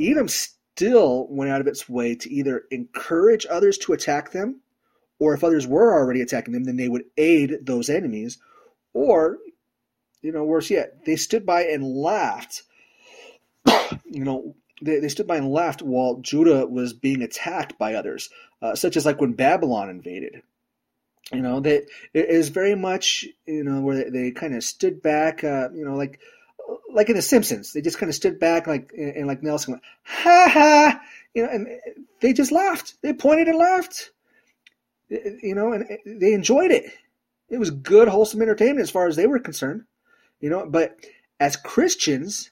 Edom 0.00 0.28
still 0.28 1.26
went 1.30 1.50
out 1.50 1.60
of 1.60 1.66
its 1.66 1.88
way 1.88 2.16
to 2.16 2.30
either 2.30 2.64
encourage 2.70 3.46
others 3.48 3.78
to 3.78 3.92
attack 3.92 4.32
them, 4.32 4.60
or 5.18 5.32
if 5.32 5.44
others 5.44 5.66
were 5.66 5.94
already 5.94 6.20
attacking 6.20 6.52
them, 6.52 6.64
then 6.64 6.76
they 6.76 6.88
would 6.88 7.04
aid 7.16 7.58
those 7.62 7.88
enemies, 7.88 8.38
or, 8.92 9.38
you 10.22 10.32
know, 10.32 10.44
worse 10.44 10.70
yet, 10.70 11.04
they 11.06 11.16
stood 11.16 11.46
by 11.46 11.62
and 11.62 11.84
laughed. 11.84 12.64
you 14.04 14.24
know, 14.24 14.54
they, 14.82 15.00
they 15.00 15.08
stood 15.08 15.26
by 15.26 15.36
and 15.36 15.50
laughed 15.50 15.82
while 15.82 16.16
Judah 16.16 16.66
was 16.66 16.92
being 16.92 17.22
attacked 17.22 17.78
by 17.78 17.94
others, 17.94 18.28
uh, 18.62 18.74
such 18.74 18.96
as 18.96 19.06
like 19.06 19.20
when 19.20 19.32
Babylon 19.32 19.90
invaded. 19.90 20.42
You 21.32 21.42
know, 21.42 21.58
that 21.60 21.86
it 22.14 22.28
is 22.28 22.50
very 22.50 22.76
much, 22.76 23.26
you 23.46 23.64
know, 23.64 23.80
where 23.80 23.96
they, 23.96 24.10
they 24.10 24.30
kind 24.30 24.54
of 24.54 24.62
stood 24.62 25.02
back, 25.02 25.42
uh, 25.42 25.70
you 25.74 25.84
know, 25.84 25.96
like 25.96 26.20
like 26.92 27.08
in 27.08 27.16
The 27.16 27.22
Simpsons, 27.22 27.72
they 27.72 27.80
just 27.80 27.98
kind 27.98 28.08
of 28.08 28.14
stood 28.14 28.38
back, 28.38 28.66
like 28.66 28.92
and 28.96 29.26
like 29.26 29.42
Nelson 29.42 29.72
went, 29.72 29.82
"Ha 30.04 30.48
ha," 30.52 31.00
you 31.34 31.42
know, 31.42 31.48
and 31.50 31.68
they 32.20 32.32
just 32.32 32.52
laughed. 32.52 32.94
They 33.02 33.12
pointed 33.12 33.48
and 33.48 33.58
laughed, 33.58 34.10
you 35.08 35.54
know, 35.54 35.72
and 35.72 35.84
they 36.06 36.32
enjoyed 36.32 36.70
it. 36.70 36.92
It 37.48 37.58
was 37.58 37.70
good, 37.70 38.08
wholesome 38.08 38.42
entertainment 38.42 38.80
as 38.80 38.90
far 38.90 39.06
as 39.06 39.16
they 39.16 39.26
were 39.26 39.38
concerned, 39.38 39.84
you 40.40 40.50
know. 40.50 40.66
But 40.68 40.96
as 41.38 41.56
Christians, 41.56 42.50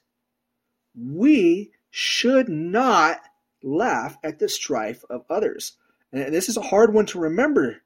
we 0.97 1.71
should 1.89 2.49
not 2.49 3.21
laugh 3.63 4.17
at 4.23 4.39
the 4.39 4.49
strife 4.49 5.03
of 5.09 5.25
others. 5.29 5.73
And 6.11 6.33
this 6.33 6.49
is 6.49 6.57
a 6.57 6.61
hard 6.61 6.93
one 6.93 7.05
to 7.07 7.19
remember, 7.19 7.81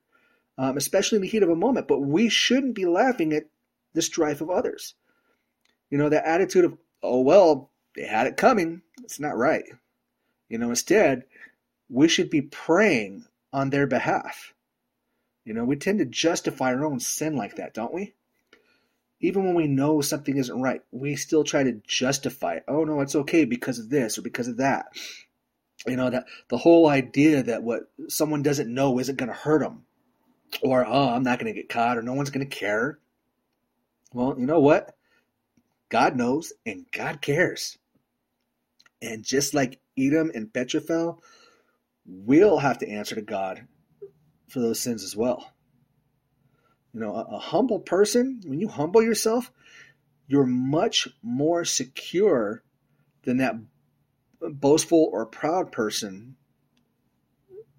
um, 0.57 0.77
especially 0.77 1.17
in 1.17 1.21
the 1.21 1.27
heat 1.27 1.43
of 1.43 1.49
a 1.49 1.55
moment. 1.55 1.87
But 1.87 2.01
we 2.01 2.29
shouldn't 2.29 2.75
be 2.75 2.85
laughing 2.85 3.33
at 3.33 3.45
the 3.93 4.01
strife 4.01 4.41
of 4.41 4.49
others. 4.49 4.93
You 5.89 5.97
know, 5.97 6.09
that 6.09 6.25
attitude 6.25 6.65
of, 6.65 6.77
oh, 7.01 7.21
well, 7.21 7.71
they 7.95 8.05
had 8.05 8.27
it 8.27 8.37
coming. 8.37 8.81
It's 9.03 9.19
not 9.19 9.37
right. 9.37 9.63
You 10.47 10.57
know, 10.57 10.69
instead, 10.69 11.23
we 11.89 12.07
should 12.07 12.29
be 12.29 12.41
praying 12.41 13.25
on 13.51 13.69
their 13.69 13.87
behalf. 13.87 14.53
You 15.45 15.53
know, 15.53 15.65
we 15.65 15.75
tend 15.75 15.99
to 15.99 16.05
justify 16.05 16.73
our 16.73 16.85
own 16.85 16.99
sin 16.99 17.35
like 17.35 17.55
that, 17.55 17.73
don't 17.73 17.93
we? 17.93 18.13
Even 19.21 19.45
when 19.45 19.55
we 19.55 19.67
know 19.67 20.01
something 20.01 20.37
isn't 20.37 20.61
right, 20.61 20.81
we 20.91 21.15
still 21.15 21.43
try 21.43 21.63
to 21.63 21.81
justify 21.85 22.55
it. 22.55 22.63
Oh, 22.67 22.83
no, 22.85 23.01
it's 23.01 23.15
okay 23.15 23.45
because 23.45 23.79
of 23.79 23.89
this 23.89 24.17
or 24.17 24.21
because 24.21 24.47
of 24.47 24.57
that. 24.57 24.87
You 25.85 25.95
know, 25.95 26.09
that 26.09 26.25
the 26.49 26.57
whole 26.57 26.87
idea 26.87 27.43
that 27.43 27.63
what 27.63 27.91
someone 28.07 28.43
doesn't 28.43 28.73
know 28.73 28.99
isn't 28.99 29.17
going 29.17 29.29
to 29.29 29.35
hurt 29.35 29.61
them. 29.61 29.83
Or, 30.61 30.85
oh, 30.85 31.09
I'm 31.09 31.23
not 31.23 31.39
going 31.39 31.53
to 31.53 31.59
get 31.59 31.69
caught 31.69 31.97
or 31.97 32.01
no 32.01 32.13
one's 32.13 32.31
going 32.31 32.47
to 32.47 32.55
care. 32.55 32.99
Well, 34.13 34.35
you 34.37 34.45
know 34.45 34.59
what? 34.59 34.95
God 35.89 36.15
knows 36.15 36.53
and 36.65 36.85
God 36.91 37.21
cares. 37.21 37.77
And 39.01 39.23
just 39.23 39.53
like 39.53 39.79
Edom 39.97 40.31
and 40.33 40.51
Petrophel, 40.51 41.19
we'll 42.05 42.57
have 42.57 42.79
to 42.79 42.89
answer 42.89 43.15
to 43.15 43.21
God 43.21 43.67
for 44.49 44.59
those 44.59 44.79
sins 44.79 45.03
as 45.03 45.15
well. 45.15 45.53
You 46.93 47.01
know, 47.01 47.15
a, 47.15 47.35
a 47.35 47.39
humble 47.39 47.79
person, 47.79 48.41
when 48.45 48.59
you 48.59 48.67
humble 48.67 49.01
yourself, 49.01 49.51
you're 50.27 50.45
much 50.45 51.07
more 51.21 51.65
secure 51.65 52.63
than 53.23 53.37
that 53.37 53.55
boastful 54.41 55.09
or 55.11 55.25
proud 55.25 55.71
person 55.71 56.35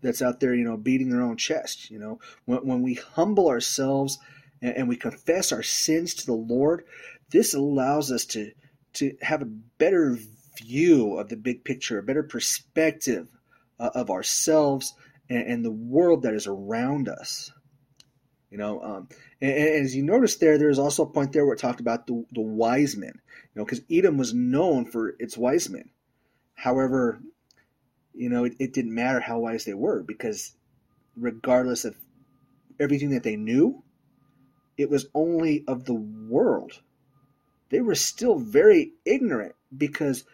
that's 0.02 0.22
out 0.22 0.40
there, 0.40 0.54
you 0.54 0.64
know, 0.64 0.76
beating 0.76 1.10
their 1.10 1.22
own 1.22 1.36
chest. 1.36 1.90
You 1.90 1.98
know, 1.98 2.20
when, 2.44 2.66
when 2.66 2.82
we 2.82 2.94
humble 2.94 3.48
ourselves 3.48 4.18
and, 4.62 4.76
and 4.76 4.88
we 4.88 4.96
confess 4.96 5.52
our 5.52 5.62
sins 5.62 6.14
to 6.14 6.26
the 6.26 6.32
Lord, 6.32 6.84
this 7.30 7.54
allows 7.54 8.10
us 8.10 8.24
to 8.26 8.52
to 8.92 9.16
have 9.22 9.40
a 9.40 9.46
better 9.78 10.18
view 10.56 11.16
of 11.16 11.28
the 11.28 11.36
big 11.36 11.64
picture, 11.64 11.98
a 11.98 12.02
better 12.02 12.24
perspective 12.24 13.28
uh, 13.78 13.90
of 13.94 14.10
ourselves 14.10 14.94
and, 15.28 15.46
and, 15.46 15.64
the 15.64 15.70
world 15.70 16.22
that 16.22 16.34
is 16.34 16.48
around 16.48 17.08
us. 17.08 17.52
You 18.50 18.58
know, 18.58 18.82
um, 18.82 19.08
and, 19.40 19.52
and, 19.52 19.84
as 19.84 19.94
you 19.94 20.02
notice 20.02 20.36
there, 20.36 20.58
there's 20.58 20.78
also 20.78 21.04
a 21.04 21.10
point 21.10 21.32
there 21.32 21.44
where 21.44 21.54
it 21.54 21.60
talked 21.60 21.80
about 21.80 22.06
the, 22.06 22.24
the 22.32 22.40
wise 22.40 22.96
men. 22.96 23.12
You 23.54 23.60
know, 23.60 23.64
because 23.64 23.82
Edom 23.90 24.18
was 24.18 24.34
known 24.34 24.86
for 24.86 25.14
its 25.18 25.38
wise 25.38 25.68
men. 25.68 25.90
However, 26.54 27.20
you 28.12 28.28
know, 28.28 28.44
it, 28.44 28.54
it 28.58 28.72
didn't 28.72 28.94
matter 28.94 29.20
how 29.20 29.38
wise 29.38 29.64
they 29.64 29.74
were 29.74 30.02
because 30.02 30.52
regardless 31.16 31.84
of 31.84 31.96
everything 32.78 33.10
that 33.10 33.22
they 33.22 33.36
knew, 33.36 33.82
it 34.76 34.90
was 34.90 35.06
only 35.14 35.64
of 35.68 35.84
the 35.84 35.94
world 35.94 36.80
they 37.70 37.80
were 37.80 37.94
still 37.94 38.38
very 38.38 38.92
ignorant 39.04 39.54
because 39.74 40.24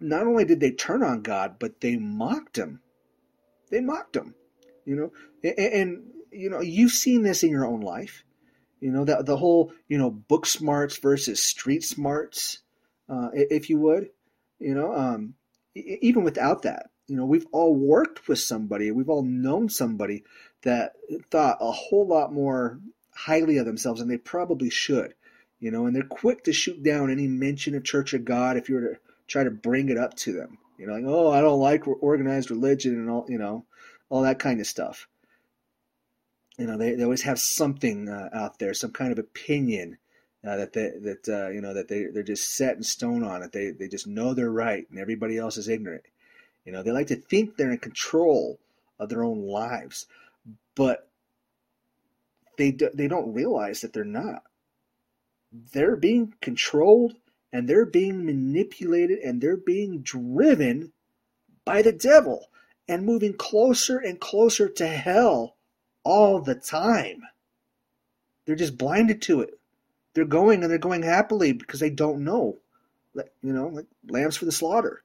not 0.00 0.26
only 0.26 0.44
did 0.44 0.60
they 0.60 0.72
turn 0.72 1.02
on 1.02 1.22
God, 1.22 1.56
but 1.58 1.80
they 1.80 1.96
mocked 1.96 2.58
him. 2.58 2.80
They 3.70 3.80
mocked 3.80 4.16
him, 4.16 4.34
you 4.84 4.96
know, 4.96 5.12
and, 5.42 5.58
and 5.58 6.02
you 6.32 6.50
know 6.50 6.60
you've 6.60 6.92
seen 6.92 7.22
this 7.22 7.42
in 7.42 7.50
your 7.50 7.66
own 7.66 7.80
life, 7.80 8.24
you 8.80 8.90
know 8.90 9.04
that 9.04 9.26
the 9.26 9.36
whole 9.36 9.72
you 9.88 9.98
know 9.98 10.10
book 10.10 10.46
smarts 10.46 10.96
versus 10.96 11.42
street 11.42 11.84
smarts, 11.84 12.58
uh, 13.08 13.28
if 13.32 13.70
you 13.70 13.78
would, 13.78 14.10
you 14.58 14.74
know, 14.74 14.94
um, 14.94 15.34
even 15.74 16.24
without 16.24 16.62
that, 16.62 16.90
you 17.06 17.16
know, 17.16 17.24
we've 17.26 17.46
all 17.52 17.74
worked 17.74 18.28
with 18.28 18.38
somebody, 18.38 18.90
we've 18.90 19.10
all 19.10 19.22
known 19.22 19.68
somebody 19.68 20.24
that 20.62 20.94
thought 21.30 21.58
a 21.60 21.70
whole 21.70 22.06
lot 22.06 22.32
more 22.32 22.78
highly 23.14 23.58
of 23.58 23.66
themselves 23.66 24.00
than 24.00 24.08
they 24.08 24.16
probably 24.16 24.70
should 24.70 25.14
you 25.62 25.70
know, 25.70 25.86
and 25.86 25.94
they're 25.94 26.02
quick 26.02 26.42
to 26.44 26.52
shoot 26.52 26.82
down 26.82 27.08
any 27.08 27.28
mention 27.28 27.76
of 27.76 27.84
Church 27.84 28.14
of 28.14 28.24
God 28.24 28.56
if 28.56 28.68
you 28.68 28.74
were 28.74 28.80
to 28.80 28.96
try 29.28 29.44
to 29.44 29.50
bring 29.52 29.90
it 29.90 29.96
up 29.96 30.14
to 30.16 30.32
them. 30.32 30.58
You 30.76 30.88
know, 30.88 30.94
like, 30.94 31.04
oh, 31.06 31.30
I 31.30 31.40
don't 31.40 31.60
like 31.60 31.86
organized 31.86 32.50
religion 32.50 32.94
and 32.94 33.08
all, 33.08 33.26
you 33.28 33.38
know, 33.38 33.64
all 34.08 34.22
that 34.22 34.40
kind 34.40 34.60
of 34.60 34.66
stuff. 34.66 35.06
You 36.58 36.66
know, 36.66 36.76
they, 36.76 36.94
they 36.94 37.04
always 37.04 37.22
have 37.22 37.40
something 37.40 38.08
uh, 38.08 38.28
out 38.32 38.58
there, 38.58 38.74
some 38.74 38.92
kind 38.92 39.10
of 39.10 39.18
opinion 39.18 39.98
uh, 40.46 40.56
that 40.56 40.72
they, 40.72 40.90
that 41.00 41.28
uh, 41.28 41.50
you 41.50 41.60
know 41.60 41.72
that 41.74 41.88
they 41.88 42.04
they're 42.04 42.22
just 42.22 42.54
set 42.54 42.76
in 42.76 42.82
stone 42.82 43.22
on 43.22 43.42
it. 43.42 43.52
They 43.52 43.70
they 43.70 43.88
just 43.88 44.06
know 44.06 44.34
they're 44.34 44.50
right 44.50 44.86
and 44.90 44.98
everybody 44.98 45.38
else 45.38 45.56
is 45.56 45.68
ignorant. 45.68 46.04
You 46.64 46.72
know, 46.72 46.82
they 46.82 46.92
like 46.92 47.08
to 47.08 47.16
think 47.16 47.56
they're 47.56 47.72
in 47.72 47.78
control 47.78 48.58
of 48.98 49.08
their 49.08 49.24
own 49.24 49.40
lives, 49.46 50.06
but 50.74 51.08
they 52.58 52.70
do, 52.72 52.90
they 52.92 53.08
don't 53.08 53.32
realize 53.32 53.80
that 53.80 53.92
they're 53.92 54.04
not 54.04 54.42
they're 55.52 55.96
being 55.96 56.34
controlled 56.40 57.14
and 57.52 57.68
they're 57.68 57.86
being 57.86 58.24
manipulated 58.24 59.18
and 59.18 59.40
they're 59.40 59.56
being 59.56 60.00
driven 60.00 60.92
by 61.64 61.82
the 61.82 61.92
devil 61.92 62.46
and 62.88 63.04
moving 63.04 63.34
closer 63.34 63.98
and 63.98 64.18
closer 64.18 64.68
to 64.68 64.86
hell 64.86 65.56
all 66.04 66.40
the 66.40 66.54
time. 66.54 67.22
They're 68.44 68.56
just 68.56 68.78
blinded 68.78 69.22
to 69.22 69.40
it. 69.40 69.58
They're 70.14 70.24
going 70.24 70.62
and 70.62 70.70
they're 70.70 70.78
going 70.78 71.02
happily 71.02 71.52
because 71.52 71.80
they 71.80 71.90
don't 71.90 72.24
know. 72.24 72.58
You 73.14 73.52
know, 73.52 73.68
like 73.68 73.86
lambs 74.08 74.36
for 74.36 74.44
the 74.46 74.52
slaughter. 74.52 75.02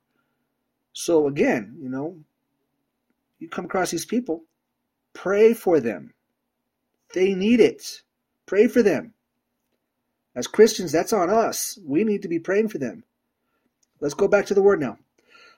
So 0.94 1.28
again, 1.28 1.78
you 1.80 1.90
know, 1.90 2.18
you 3.40 3.48
come 3.48 3.66
across 3.66 3.92
these 3.92 4.06
people, 4.06 4.44
pray 5.14 5.54
for 5.54 5.80
them. 5.80 6.14
They 7.14 7.36
need 7.36 7.60
it. 7.60 8.02
Pray 8.46 8.68
for 8.68 8.82
them. 8.82 9.14
As 10.36 10.48
Christians, 10.48 10.92
that's 10.92 11.14
on 11.14 11.30
us. 11.30 11.80
We 11.86 12.04
need 12.04 12.22
to 12.24 12.28
be 12.28 12.40
praying 12.40 12.70
for 12.70 12.78
them. 12.78 13.04
Let's 14.00 14.14
go 14.14 14.28
back 14.28 14.48
to 14.48 14.54
the 14.54 14.62
word 14.62 14.80
now. 14.80 14.98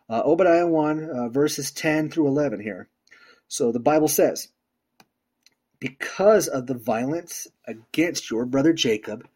Uh, 0.09 0.21
Obadiah 0.25 0.67
1, 0.67 1.09
uh, 1.09 1.29
verses 1.29 1.71
10 1.71 2.09
through 2.09 2.27
11 2.27 2.61
here. 2.61 2.87
So 3.47 3.71
the 3.71 3.79
Bible 3.79 4.07
says, 4.07 4.47
Because 5.79 6.47
of 6.47 6.67
the 6.67 6.73
violence 6.73 7.47
against 7.65 8.29
your 8.29 8.45
brother 8.45 8.73
Jacob, 8.73 9.27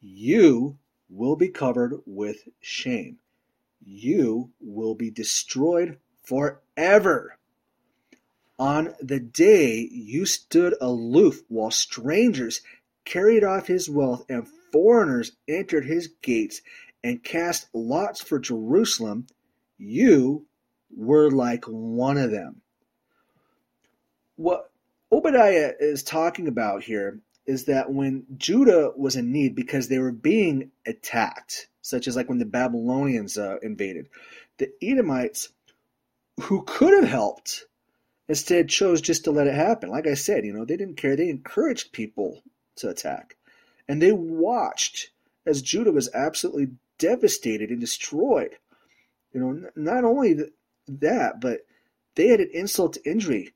you 0.00 0.78
will 1.08 1.36
be 1.36 1.48
covered 1.48 2.00
with 2.06 2.48
shame. 2.60 3.18
You 3.84 4.50
will 4.60 4.94
be 4.94 5.10
destroyed 5.10 5.98
forever. 6.24 7.38
On 8.58 8.94
the 9.00 9.20
day 9.20 9.88
you 9.92 10.26
stood 10.26 10.74
aloof 10.80 11.42
while 11.48 11.70
strangers 11.70 12.62
carried 13.04 13.44
off 13.44 13.66
his 13.66 13.88
wealth 13.88 14.24
and 14.28 14.48
foreigners 14.72 15.32
entered 15.46 15.84
his 15.84 16.08
gates 16.22 16.62
and 17.04 17.22
cast 17.22 17.68
lots 17.72 18.20
for 18.20 18.38
Jerusalem, 18.38 19.26
you 19.78 20.46
were 20.94 21.30
like 21.30 21.64
one 21.66 22.16
of 22.16 22.30
them. 22.30 22.62
What 24.34 24.70
Obadiah 25.12 25.72
is 25.78 26.02
talking 26.02 26.48
about 26.48 26.82
here 26.82 27.20
is 27.46 27.66
that 27.66 27.92
when 27.92 28.26
Judah 28.36 28.90
was 28.96 29.14
in 29.14 29.32
need 29.32 29.54
because 29.54 29.88
they 29.88 30.00
were 30.00 30.12
being 30.12 30.72
attacked, 30.84 31.68
such 31.80 32.08
as 32.08 32.16
like 32.16 32.28
when 32.28 32.38
the 32.38 32.44
Babylonians 32.44 33.38
uh, 33.38 33.58
invaded, 33.62 34.08
the 34.58 34.70
Edomites, 34.82 35.50
who 36.40 36.64
could 36.64 36.92
have 36.92 37.08
helped, 37.08 37.66
instead 38.28 38.68
chose 38.68 39.00
just 39.00 39.24
to 39.24 39.30
let 39.30 39.46
it 39.46 39.54
happen. 39.54 39.90
Like 39.90 40.08
I 40.08 40.14
said, 40.14 40.44
you 40.44 40.52
know, 40.52 40.64
they 40.64 40.76
didn't 40.76 40.96
care. 40.96 41.14
They 41.14 41.28
encouraged 41.28 41.92
people 41.92 42.42
to 42.76 42.88
attack. 42.88 43.36
And 43.88 44.02
they 44.02 44.12
watched 44.12 45.10
as 45.46 45.62
Judah 45.62 45.92
was 45.92 46.10
absolutely 46.12 46.72
devastated 46.98 47.70
and 47.70 47.80
destroyed. 47.80 48.56
You 49.32 49.40
know, 49.40 49.70
not 49.76 50.02
only 50.02 50.36
that, 50.88 51.40
but 51.40 51.60
they 52.16 52.28
had 52.28 52.40
an 52.40 52.50
insult 52.52 52.94
to 52.94 53.08
injury 53.10 53.52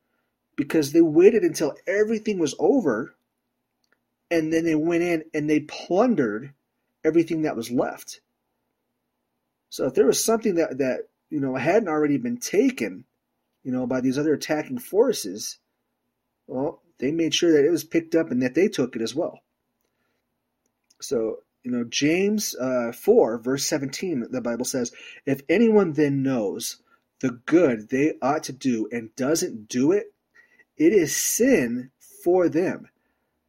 because 0.61 0.93
they 0.93 1.01
waited 1.01 1.43
until 1.43 1.75
everything 1.87 2.39
was 2.39 2.55
over 2.59 3.15
and 4.31 4.53
then 4.53 4.63
they 4.63 4.75
went 4.75 5.03
in 5.03 5.25
and 5.33 5.49
they 5.49 5.61
plundered 5.61 6.53
everything 7.03 7.43
that 7.43 7.57
was 7.57 7.71
left. 7.71 8.21
So 9.71 9.87
if 9.87 9.95
there 9.95 10.05
was 10.05 10.23
something 10.23 10.57
that, 10.57 10.77
that 10.77 11.09
you 11.31 11.41
know 11.41 11.55
hadn't 11.55 11.89
already 11.89 12.19
been 12.19 12.37
taken, 12.37 13.07
you 13.65 13.73
know, 13.73 13.87
by 13.87 14.03
these 14.03 14.19
other 14.19 14.35
attacking 14.35 14.81
forces, 14.81 15.57
well, 16.47 16.83
they 16.99 17.11
made 17.11 17.35
sure 17.35 17.53
that 17.53 17.65
it 17.65 17.71
was 17.71 17.83
picked 17.83 18.15
up 18.15 18.31
and 18.31 18.43
that 18.43 18.55
they 18.55 18.69
took 18.69 18.95
it 18.95 19.01
as 19.01 19.15
well. 19.15 19.41
So, 21.01 21.39
you 21.63 21.71
know, 21.71 21.85
James 21.85 22.55
uh, 22.55 22.93
4, 22.93 23.39
verse 23.39 23.65
17, 23.65 24.27
the 24.31 24.43
Bible 24.43 24.67
says, 24.67 24.93
If 25.25 25.41
anyone 25.49 25.95
then 25.95 26.23
knows 26.23 26.83
the 27.21 27.31
good 27.47 27.89
they 27.89 28.13
ought 28.21 28.43
to 28.43 28.53
do 28.53 28.91
and 28.93 29.17
doesn't 29.17 29.67
do 29.67 29.93
it, 29.93 30.13
it 30.81 30.95
is 30.95 31.15
sin 31.15 31.91
for 32.25 32.49
them. 32.49 32.89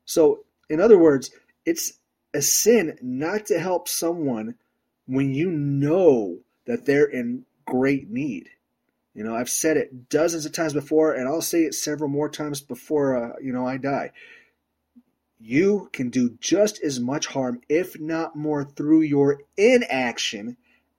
So, 0.04 0.44
in 0.70 0.82
other 0.82 0.98
words, 0.98 1.32
it's 1.66 1.94
a 2.34 2.42
sin 2.42 2.98
not 3.02 3.46
to 3.48 3.58
help 3.58 3.88
someone 3.88 4.56
when 5.08 5.34
you 5.34 5.50
know 5.50 6.40
that 6.66 6.86
they're 6.86 7.06
in 7.06 7.46
great 7.66 8.10
need. 8.10 8.50
You 9.14 9.24
know, 9.24 9.34
I've 9.34 9.50
said 9.50 9.78
it 9.78 10.10
dozens 10.10 10.46
of 10.46 10.52
times 10.52 10.74
before, 10.74 11.14
and 11.14 11.28
I'll 11.28 11.42
say 11.42 11.64
it 11.64 11.74
several 11.74 12.10
more 12.10 12.30
times 12.30 12.60
before, 12.60 13.16
uh, 13.16 13.36
you 13.42 13.54
know, 13.54 13.66
I 13.66 13.78
die. 13.78 14.12
You 15.40 15.90
can 15.94 16.10
do 16.10 16.38
just 16.42 16.84
as 16.84 17.00
much 17.00 17.28
harm, 17.28 17.62
if 17.70 18.00
not 18.00 18.36
more, 18.36 18.66
through 18.66 19.02
your 19.02 19.40
inaction 19.58 20.58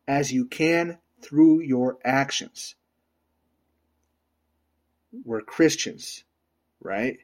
as 0.09 0.33
you 0.33 0.46
can 0.46 0.98
through 1.20 1.61
your 1.61 1.98
actions. 2.04 2.74
We're 5.25 5.42
Christians, 5.42 6.25
right? 6.81 7.18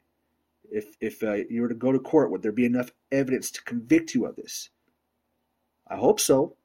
If 0.71 0.95
if 1.01 1.23
uh, 1.23 1.33
you 1.49 1.61
were 1.61 1.69
to 1.69 1.75
go 1.75 1.91
to 1.91 1.99
court, 1.99 2.31
would 2.31 2.41
there 2.41 2.51
be 2.51 2.65
enough 2.65 2.91
evidence 3.11 3.51
to 3.51 3.63
convict 3.63 4.13
you 4.13 4.25
of 4.25 4.35
this? 4.35 4.69
I 5.87 5.97
hope 5.97 6.19
so. 6.19 6.55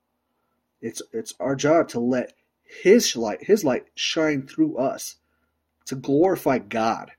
It's 0.80 1.00
it's 1.12 1.34
our 1.40 1.56
job 1.56 1.88
to 1.88 2.00
let 2.00 2.34
his 2.62 3.16
light, 3.16 3.44
his 3.44 3.64
light 3.64 3.86
shine 3.94 4.46
through 4.46 4.76
us 4.76 5.16
to 5.86 5.94
glorify 5.94 6.58
God. 6.58 7.10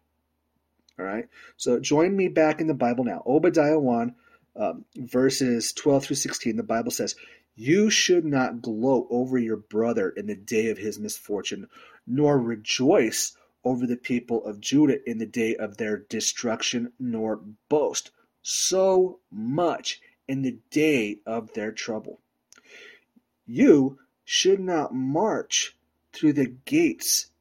All 0.99 1.05
right. 1.05 1.27
So 1.57 1.79
join 1.79 2.15
me 2.15 2.27
back 2.27 2.61
in 2.61 2.67
the 2.67 2.73
Bible 2.73 3.03
now. 3.03 3.21
Obadiah 3.25 3.79
1, 3.79 4.15
um, 4.55 4.85
verses 4.95 5.73
12 5.73 6.05
through 6.05 6.15
16. 6.15 6.55
The 6.55 6.63
Bible 6.63 6.91
says, 6.91 7.15
You 7.55 7.89
should 7.89 8.25
not 8.25 8.61
gloat 8.61 9.07
over 9.09 9.37
your 9.37 9.57
brother 9.57 10.09
in 10.09 10.27
the 10.27 10.35
day 10.35 10.69
of 10.69 10.77
his 10.77 10.99
misfortune, 10.99 11.67
nor 12.07 12.39
rejoice 12.39 13.35
over 13.65 13.85
the 13.87 13.97
people 13.97 14.45
of 14.45 14.61
Judah 14.61 14.97
in 15.09 15.17
the 15.17 15.25
day 15.25 15.55
of 15.55 15.77
their 15.77 15.97
destruction, 15.97 16.93
nor 16.99 17.41
boast 17.67 18.11
so 18.41 19.19
much 19.31 19.99
in 20.27 20.43
the 20.43 20.57
day 20.69 21.19
of 21.25 21.53
their 21.53 21.71
trouble. 21.71 22.21
You 23.47 23.99
should 24.23 24.59
not 24.59 24.93
march 24.93 25.75
through 26.13 26.33
the 26.33 26.53
gates 26.65 27.31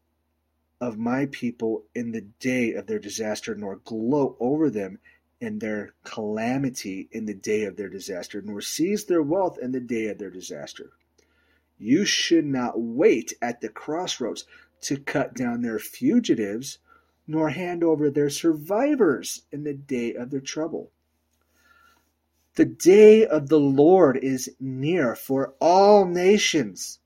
of 0.81 0.99
my 0.99 1.27
people 1.27 1.85
in 1.95 2.13
the 2.13 2.23
day 2.41 2.73
of 2.73 2.87
their 2.87 2.99
disaster, 2.99 3.55
nor 3.55 3.77
gloat 3.77 4.37
over 4.41 4.69
them 4.71 4.99
in 5.41 5.59
their 5.59 5.95
calamity 6.05 7.09
in 7.11 7.27
the 7.27 7.35
day 7.35 7.65
of 7.65 7.77
their 7.77 7.89
disaster, 7.89 8.43
nor 8.43 8.61
seize 8.61 9.05
their 9.05 9.23
wealth 9.23 9.59
in 9.59 9.73
the 9.73 9.81
day 9.81 10.09
of 10.09 10.19
their 10.19 10.31
disaster. 10.31 10.91
You 11.79 12.05
should 12.05 12.47
not 12.47 12.81
wait 12.81 13.35
at 13.43 13.61
the 13.61 13.69
crossroads 13.69 14.45
to 14.85 14.97
cut 14.99 15.35
down 15.35 15.63
their 15.63 15.79
fugitives, 15.79 16.79
nor 17.27 17.51
hand 17.51 17.83
over 17.83 18.11
their 18.11 18.31
survivors 18.31 19.43
in 19.51 19.65
the 19.65 19.75
day 19.75 20.15
of 20.15 20.31
their 20.31 20.41
trouble. 20.41 20.91
The 22.57 22.65
day 22.65 23.27
of 23.27 23.49
the 23.49 23.59
Lord 23.59 24.17
is 24.17 24.55
near 24.61 25.17
for 25.17 25.55
all 25.61 26.05
nations. 26.05 27.01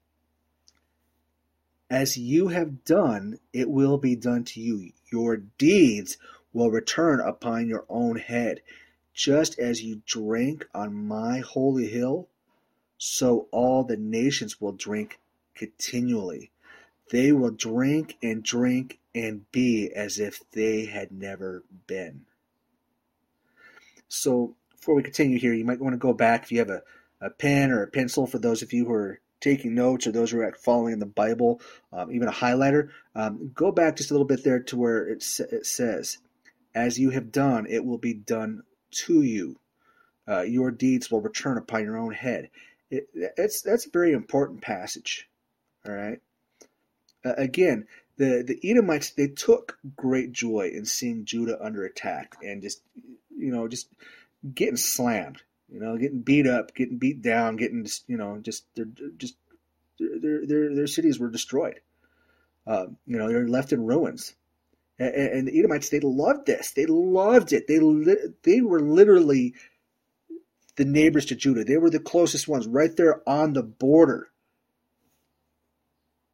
As 1.88 2.18
you 2.18 2.48
have 2.48 2.84
done, 2.84 3.38
it 3.52 3.70
will 3.70 3.96
be 3.96 4.14
done 4.14 4.44
to 4.44 4.60
you. 4.60 4.92
Your 5.10 5.38
deeds 5.38 6.18
will 6.52 6.70
return 6.70 7.20
upon 7.20 7.66
your 7.66 7.86
own 7.88 8.16
head. 8.16 8.60
Just 9.14 9.58
as 9.58 9.82
you 9.82 10.02
drank 10.04 10.66
on 10.74 10.94
my 10.94 11.38
holy 11.38 11.86
hill, 11.86 12.28
so 12.98 13.48
all 13.50 13.84
the 13.84 13.96
nations 13.96 14.60
will 14.60 14.72
drink 14.72 15.18
continually. 15.54 16.50
They 17.10 17.32
will 17.32 17.50
drink 17.50 18.16
and 18.22 18.42
drink 18.42 18.98
and 19.14 19.50
be 19.50 19.90
as 19.94 20.18
if 20.18 20.40
they 20.52 20.86
had 20.86 21.10
never 21.10 21.64
been. 21.86 22.26
So 24.08 24.54
before 24.70 24.94
we 24.94 25.02
continue 25.02 25.38
here, 25.38 25.52
you 25.52 25.64
might 25.64 25.80
want 25.80 25.94
to 25.94 25.98
go 25.98 26.12
back 26.12 26.44
if 26.44 26.52
you 26.52 26.58
have 26.58 26.70
a, 26.70 26.82
a 27.20 27.30
pen 27.30 27.70
or 27.70 27.82
a 27.82 27.88
pencil 27.88 28.26
for 28.26 28.38
those 28.38 28.62
of 28.62 28.72
you 28.72 28.86
who 28.86 28.92
are 28.92 29.20
taking 29.40 29.74
notes 29.74 30.06
or 30.06 30.12
those 30.12 30.30
who 30.30 30.40
are 30.40 30.52
following 30.52 30.92
in 30.92 30.98
the 30.98 31.06
Bible, 31.06 31.60
um, 31.92 32.10
even 32.12 32.28
a 32.28 32.32
highlighter. 32.32 32.90
Um, 33.14 33.52
go 33.54 33.72
back 33.72 33.96
just 33.96 34.10
a 34.10 34.14
little 34.14 34.26
bit 34.26 34.44
there 34.44 34.60
to 34.60 34.76
where 34.76 35.06
it, 35.06 35.24
it 35.52 35.66
says, 35.66 36.18
As 36.74 36.98
you 36.98 37.10
have 37.10 37.32
done, 37.32 37.66
it 37.68 37.84
will 37.84 37.98
be 37.98 38.14
done 38.14 38.62
to 38.90 39.22
you. 39.22 39.58
Uh, 40.26 40.42
your 40.42 40.70
deeds 40.70 41.10
will 41.10 41.20
return 41.20 41.56
upon 41.56 41.84
your 41.84 41.96
own 41.96 42.12
head. 42.12 42.50
It, 42.90 43.08
that's, 43.36 43.62
that's 43.62 43.86
a 43.86 43.90
very 43.90 44.12
important 44.12 44.60
passage. 44.60 45.28
All 45.86 45.92
right. 45.92 46.20
Uh, 47.24 47.34
again, 47.36 47.86
the, 48.16 48.42
the 48.46 48.58
Edomites, 48.68 49.10
they 49.10 49.28
took 49.28 49.78
great 49.96 50.32
joy 50.32 50.70
in 50.72 50.84
seeing 50.84 51.24
Judah 51.24 51.58
under 51.62 51.84
attack 51.84 52.36
and 52.42 52.62
just, 52.62 52.82
you 53.36 53.52
know, 53.52 53.68
just 53.68 53.88
getting 54.54 54.76
slammed, 54.76 55.42
you 55.68 55.80
know, 55.80 55.96
getting 55.96 56.22
beat 56.22 56.46
up, 56.46 56.74
getting 56.74 56.98
beat 56.98 57.22
down, 57.22 57.56
getting 57.56 57.86
you 58.06 58.16
know, 58.16 58.38
just 58.38 58.64
they're 58.74 58.86
just 59.16 59.36
their 59.98 60.46
their 60.46 60.74
their 60.74 60.86
cities 60.86 61.18
were 61.18 61.30
destroyed. 61.30 61.80
Uh, 62.66 62.86
you 63.06 63.16
know, 63.16 63.28
they're 63.28 63.48
left 63.48 63.72
in 63.72 63.84
ruins. 63.84 64.34
And, 64.98 65.14
and, 65.14 65.48
the 65.48 65.58
Edomites, 65.58 65.88
they 65.88 66.00
loved 66.00 66.46
this. 66.46 66.72
They 66.72 66.86
loved 66.86 67.52
it. 67.52 67.66
They 67.66 67.78
li- 67.78 68.34
they 68.42 68.60
were 68.60 68.80
literally 68.80 69.54
the 70.76 70.84
neighbors 70.84 71.26
to 71.26 71.36
Judah. 71.36 71.64
They 71.64 71.76
were 71.76 71.90
the 71.90 72.00
closest 72.00 72.48
ones, 72.48 72.66
right 72.66 72.94
there 72.96 73.22
on 73.28 73.52
the 73.52 73.62
border. 73.62 74.28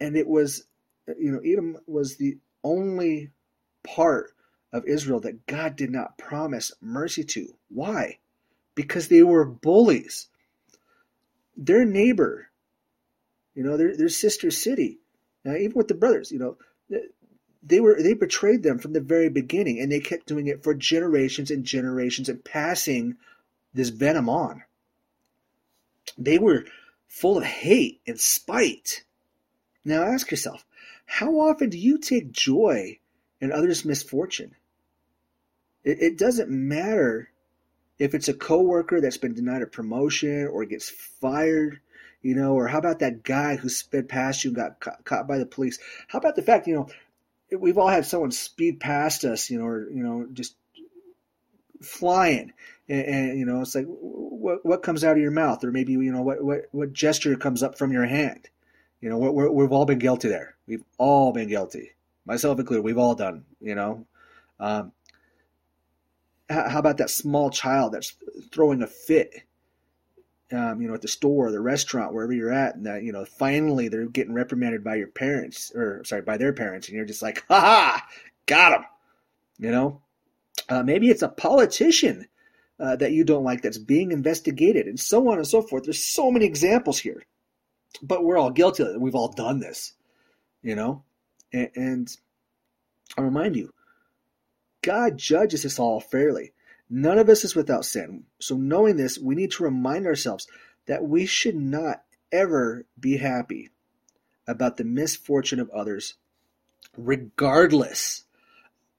And 0.01 0.17
it 0.17 0.27
was, 0.27 0.65
you 1.19 1.33
know, 1.33 1.41
Edom 1.41 1.79
was 1.87 2.17
the 2.17 2.39
only 2.63 3.31
part 3.83 4.33
of 4.73 4.87
Israel 4.87 5.21
that 5.21 5.47
God 5.47 5.77
did 5.77 5.91
not 5.91 6.19
promise 6.19 6.73
mercy 6.81 7.25
to. 7.25 7.55
Why? 7.69 8.19
Because 8.75 9.09
they 9.09 9.23
were 9.23 9.45
bullies. 9.45 10.29
Their 11.57 11.85
neighbor, 11.85 12.49
you 13.55 13.63
know, 13.63 13.77
their, 13.77 13.97
their 13.97 14.09
sister 14.09 14.51
city, 14.51 14.99
now, 15.45 15.55
even 15.55 15.75
with 15.75 15.89
the 15.89 15.95
brothers, 15.95 16.33
you 16.33 16.39
know, 16.39 16.57
they 17.63 17.81
were 17.81 18.01
they 18.01 18.15
betrayed 18.15 18.63
them 18.63 18.79
from 18.79 18.93
the 18.93 19.01
very 19.01 19.29
beginning 19.29 19.81
and 19.81 19.91
they 19.91 20.01
kept 20.01 20.27
doing 20.27 20.47
it 20.47 20.63
for 20.63 20.75
generations 20.75 21.51
and 21.51 21.65
generations 21.65 22.29
and 22.29 22.45
passing 22.45 23.17
this 23.73 23.89
venom 23.89 24.29
on 24.29 24.63
they 26.19 26.39
were 26.39 26.65
full 27.09 27.39
of 27.39 27.45
hate 27.45 28.01
and 28.07 28.21
spite 28.21 29.05
now 29.85 30.03
ask 30.03 30.31
yourself 30.31 30.65
how 31.07 31.41
often 31.41 31.71
do 31.71 31.79
you 31.79 31.99
take 31.99 32.33
joy 32.33 32.99
in 33.41 33.53
others 33.53 33.85
misfortune 33.85 34.55
it, 35.85 35.99
it 36.01 36.19
doesn't 36.19 36.51
matter 36.51 37.31
if 37.99 38.15
it's 38.15 38.29
a 38.29 38.35
coworker 38.35 39.01
that's 39.01 39.19
been 39.19 39.35
denied 39.35 39.63
a 39.63 39.67
promotion 39.67 40.47
or 40.47 40.65
gets 40.65 40.89
fired 40.89 41.81
you 42.23 42.35
know 42.35 42.55
or 42.55 42.69
how 42.69 42.79
about 42.79 43.01
that 43.01 43.23
guy 43.23 43.57
who 43.57 43.69
sped 43.69 44.09
past 44.09 44.45
you 44.45 44.51
and 44.51 44.57
got 44.57 44.81
ca- 44.81 44.97
caught 45.05 45.29
by 45.29 45.39
the 45.39 45.47
police 45.47 45.79
how 46.09 46.19
about 46.19 46.37
the 46.37 46.43
fact 46.43 46.67
you 46.67 46.75
know 46.75 46.89
we've 47.59 47.79
all 47.79 47.89
had 47.89 48.07
someone 48.07 48.31
speed 48.31 48.81
past 48.81 49.25
us, 49.25 49.51
you 49.51 49.59
know, 49.59 49.67
or 49.67 49.89
you 49.91 50.03
know, 50.03 50.27
just 50.33 50.57
flying, 51.83 52.53
and, 52.89 53.07
and, 53.07 53.39
you 53.39 53.45
know, 53.45 53.61
it's 53.61 53.75
like 53.75 53.87
what 53.87 54.65
what 54.65 54.83
comes 54.83 55.05
out 55.05 55.17
of 55.17 55.23
your 55.23 55.31
mouth, 55.31 55.65
or 55.65 55.73
maybe 55.73 55.93
you 55.93 56.13
know 56.13 56.23
what 56.23 56.43
what 56.43 56.63
what 56.73 56.93
gesture 56.93 57.37
comes 57.37 57.63
up 57.63 57.79
from 57.79 57.93
your 57.93 58.07
hand. 58.07 58.49
You 59.01 59.11
know, 59.11 59.19
we're, 59.19 59.51
we've 59.51 59.73
all 59.73 59.85
been 59.85 59.99
guilty 59.99 60.29
there. 60.29 60.54
We've 60.67 60.85
all 60.99 61.33
been 61.33 61.49
guilty, 61.49 61.93
myself 62.25 62.59
included. 62.59 62.85
We've 62.85 62.99
all 62.99 63.15
done. 63.15 63.45
You 63.61 63.75
know, 63.75 64.07
um, 64.59 64.93
how 66.49 66.79
about 66.79 66.99
that 66.99 67.11
small 67.11 67.51
child 67.51 67.93
that's 67.93 68.15
throwing 68.53 68.83
a 68.83 68.87
fit? 68.87 69.45
um, 70.53 70.81
you 70.81 70.89
know, 70.89 70.95
at 70.95 71.03
the 71.03 71.09
store, 71.09 71.49
or 71.49 71.53
the 71.53 71.61
restaurant, 71.61 72.13
wherever 72.13 72.33
you're 72.33 72.53
at, 72.53 72.77
and 72.77 72.87
that 72.87 73.03
you 73.03 73.13
know, 73.13 73.25
finally 73.25 73.89
they're 73.89 74.07
getting 74.07 74.35
reprimanded 74.35 74.85
by 74.85 74.97
your 74.97 75.09
parents, 75.09 75.73
or 75.75 76.05
sorry, 76.05 76.23
by 76.23 76.37
their 76.37 76.53
parents, 76.53 76.89
and 76.89 76.97
you're 76.97 77.07
just 77.07 77.23
like, 77.23 77.45
ha 77.49 77.61
ha, 77.61 78.07
got 78.47 78.71
them. 78.71 78.85
You 79.59 79.71
know, 79.71 80.03
uh, 80.69 80.83
maybe 80.83 81.09
it's 81.09 81.23
a 81.23 81.29
politician 81.29 82.27
uh, 82.79 82.97
that 82.97 83.13
you 83.13 83.25
don't 83.25 83.45
like 83.45 83.63
that's 83.63 83.79
being 83.79 84.13
investigated, 84.13 84.87
and 84.87 85.01
so 85.01 85.29
on 85.31 85.39
and 85.39 85.47
so 85.47 85.63
forth. 85.63 85.85
There's 85.85 86.05
so 86.05 86.31
many 86.31 86.45
examples 86.45 86.99
here, 86.99 87.23
but 88.03 88.23
we're 88.23 88.39
all 88.39 88.51
guilty 88.51 88.83
of 88.83 88.91
it. 88.91 89.01
We've 89.01 89.15
all 89.15 89.33
done 89.33 89.61
this, 89.61 89.95
you 90.65 90.75
know, 90.75 91.05
and, 91.53 91.71
and 91.77 92.17
I 93.17 93.21
remind 93.21 93.55
you, 93.55 93.73
God 94.83 95.17
judges 95.17 95.65
us 95.65 95.79
all 95.79 96.01
fairly. 96.01 96.53
None 96.91 97.19
of 97.19 97.29
us 97.29 97.45
is 97.45 97.55
without 97.55 97.85
sin. 97.85 98.25
So, 98.41 98.57
knowing 98.57 98.97
this, 98.97 99.19
we 99.19 99.35
need 99.35 99.53
to 99.53 99.63
remind 99.63 100.07
ourselves 100.07 100.49
that 100.87 101.05
we 101.05 101.27
should 101.27 101.55
not 101.55 102.03
ever 102.33 102.87
be 102.99 103.19
happy 103.19 103.71
about 104.47 104.77
the 104.77 104.85
misfortune 104.85 105.61
of 105.61 105.71
others, 105.71 106.15
regardless 106.97 108.25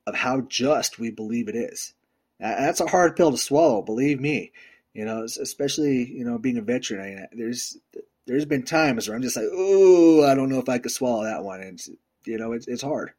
of 0.07 0.15
how 0.15 0.41
just 0.41 0.99
we 0.99 1.11
believe 1.11 1.47
it 1.47 1.55
is. 1.55 1.93
That's 2.39 2.81
a 2.81 2.87
hard 2.87 3.15
pill 3.15 3.31
to 3.31 3.37
swallow, 3.37 3.81
believe 3.81 4.19
me. 4.19 4.51
You 4.93 5.05
know, 5.05 5.23
especially 5.23 6.09
you 6.09 6.23
know 6.23 6.37
being 6.37 6.57
a 6.57 6.61
veteran. 6.61 7.27
I 7.31 7.35
there's 7.35 7.77
there's 8.25 8.45
been 8.45 8.63
times 8.63 9.07
where 9.07 9.15
I'm 9.15 9.21
just 9.21 9.35
like, 9.35 9.45
oh, 9.51 10.23
I 10.25 10.35
don't 10.35 10.49
know 10.49 10.59
if 10.59 10.69
I 10.69 10.79
could 10.79 10.91
swallow 10.91 11.23
that 11.23 11.43
one. 11.43 11.61
And 11.61 11.79
you 12.25 12.37
know, 12.37 12.53
it's 12.53 12.67
it's 12.67 12.81
hard. 12.81 13.13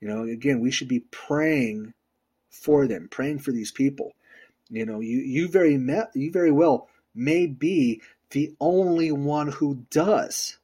You 0.00 0.08
know, 0.08 0.24
again, 0.24 0.60
we 0.60 0.70
should 0.70 0.88
be 0.88 1.00
praying 1.10 1.94
for 2.50 2.86
them, 2.86 3.08
praying 3.10 3.38
for 3.40 3.52
these 3.52 3.70
people. 3.70 4.12
You 4.68 4.86
know, 4.86 5.00
you 5.00 5.18
you 5.18 5.48
very 5.48 5.74
you 6.14 6.30
very 6.30 6.52
well 6.52 6.88
may 7.14 7.46
be 7.46 8.02
the 8.30 8.54
only 8.60 9.12
one 9.12 9.48
who 9.48 9.84
does. 9.90 10.58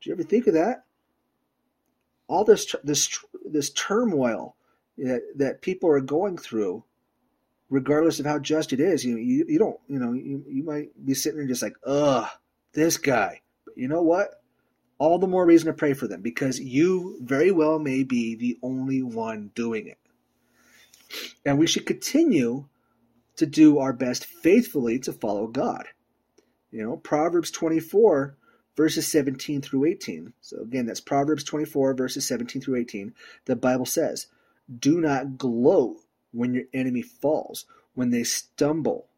Do 0.00 0.10
you 0.10 0.14
ever 0.14 0.22
think 0.22 0.46
of 0.46 0.54
that? 0.54 0.84
All 2.26 2.44
this 2.44 2.74
this 2.84 3.18
this 3.44 3.70
turmoil 3.70 4.54
that 4.96 5.22
that 5.36 5.62
people 5.62 5.90
are 5.90 6.00
going 6.00 6.38
through, 6.38 6.84
regardless 7.70 8.20
of 8.20 8.26
how 8.26 8.38
just 8.38 8.72
it 8.72 8.80
is, 8.80 9.04
you 9.04 9.16
you, 9.16 9.44
you 9.48 9.58
don't 9.58 9.78
you 9.88 9.98
know 9.98 10.12
you, 10.12 10.44
you 10.48 10.62
might 10.62 10.88
be 11.04 11.14
sitting 11.14 11.38
there 11.38 11.48
just 11.48 11.62
like, 11.62 11.76
ugh, 11.86 12.28
this 12.72 12.96
guy. 12.96 13.40
But 13.64 13.76
you 13.76 13.88
know 13.88 14.02
what? 14.02 14.42
All 14.98 15.18
the 15.18 15.28
more 15.28 15.46
reason 15.46 15.68
to 15.68 15.72
pray 15.72 15.94
for 15.94 16.08
them 16.08 16.22
because 16.22 16.58
you 16.58 17.18
very 17.22 17.52
well 17.52 17.78
may 17.78 18.02
be 18.02 18.34
the 18.34 18.58
only 18.62 19.02
one 19.02 19.52
doing 19.54 19.86
it. 19.86 19.98
And 21.46 21.58
we 21.58 21.66
should 21.66 21.86
continue 21.86 22.66
to 23.36 23.46
do 23.46 23.78
our 23.78 23.92
best 23.92 24.26
faithfully 24.26 24.98
to 25.00 25.12
follow 25.12 25.46
God. 25.46 25.86
You 26.72 26.82
know, 26.82 26.96
Proverbs 26.96 27.50
24, 27.52 28.36
verses 28.76 29.06
17 29.06 29.62
through 29.62 29.86
18. 29.86 30.32
So 30.40 30.60
again, 30.60 30.86
that's 30.86 31.00
Proverbs 31.00 31.44
24, 31.44 31.94
verses 31.94 32.26
17 32.26 32.60
through 32.60 32.76
18. 32.76 33.14
The 33.46 33.56
Bible 33.56 33.86
says, 33.86 34.26
Do 34.78 35.00
not 35.00 35.38
gloat 35.38 35.98
when 36.32 36.54
your 36.54 36.64
enemy 36.72 37.02
falls, 37.02 37.64
when 37.94 38.10
they 38.10 38.24
stumble. 38.24 39.08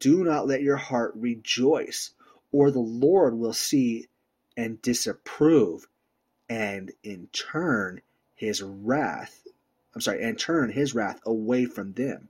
Do 0.00 0.24
not 0.24 0.46
let 0.46 0.62
your 0.62 0.76
heart 0.76 1.12
rejoice, 1.14 2.10
or 2.52 2.70
the 2.70 2.80
Lord 2.80 3.38
will 3.38 3.52
see 3.52 4.06
and 4.56 4.80
disapprove, 4.82 5.86
and 6.48 6.92
in 7.02 7.28
turn 7.32 8.00
his 8.34 8.62
wrath 8.62 9.46
I'm 9.96 10.02
sorry, 10.02 10.22
and 10.22 10.38
turn 10.38 10.70
his 10.70 10.94
wrath 10.94 11.20
away 11.24 11.64
from 11.64 11.94
them. 11.94 12.28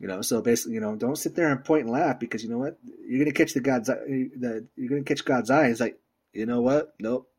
You 0.00 0.08
know, 0.08 0.22
so 0.22 0.40
basically, 0.40 0.72
you 0.74 0.80
know, 0.80 0.96
don't 0.96 1.18
sit 1.18 1.34
there 1.34 1.52
and 1.52 1.62
point 1.62 1.82
and 1.82 1.90
laugh 1.90 2.18
because 2.18 2.42
you 2.42 2.48
know 2.48 2.56
what, 2.56 2.78
you're 3.06 3.18
gonna 3.18 3.34
catch 3.34 3.52
the 3.52 3.60
God's 3.60 3.88
the 3.88 4.66
you're 4.76 4.88
gonna 4.88 5.02
catch 5.02 5.26
God's 5.26 5.50
eye. 5.50 5.66
It's 5.66 5.80
like, 5.80 6.00
you 6.32 6.46
know 6.46 6.62
what? 6.62 6.94
Nope, 6.98 7.30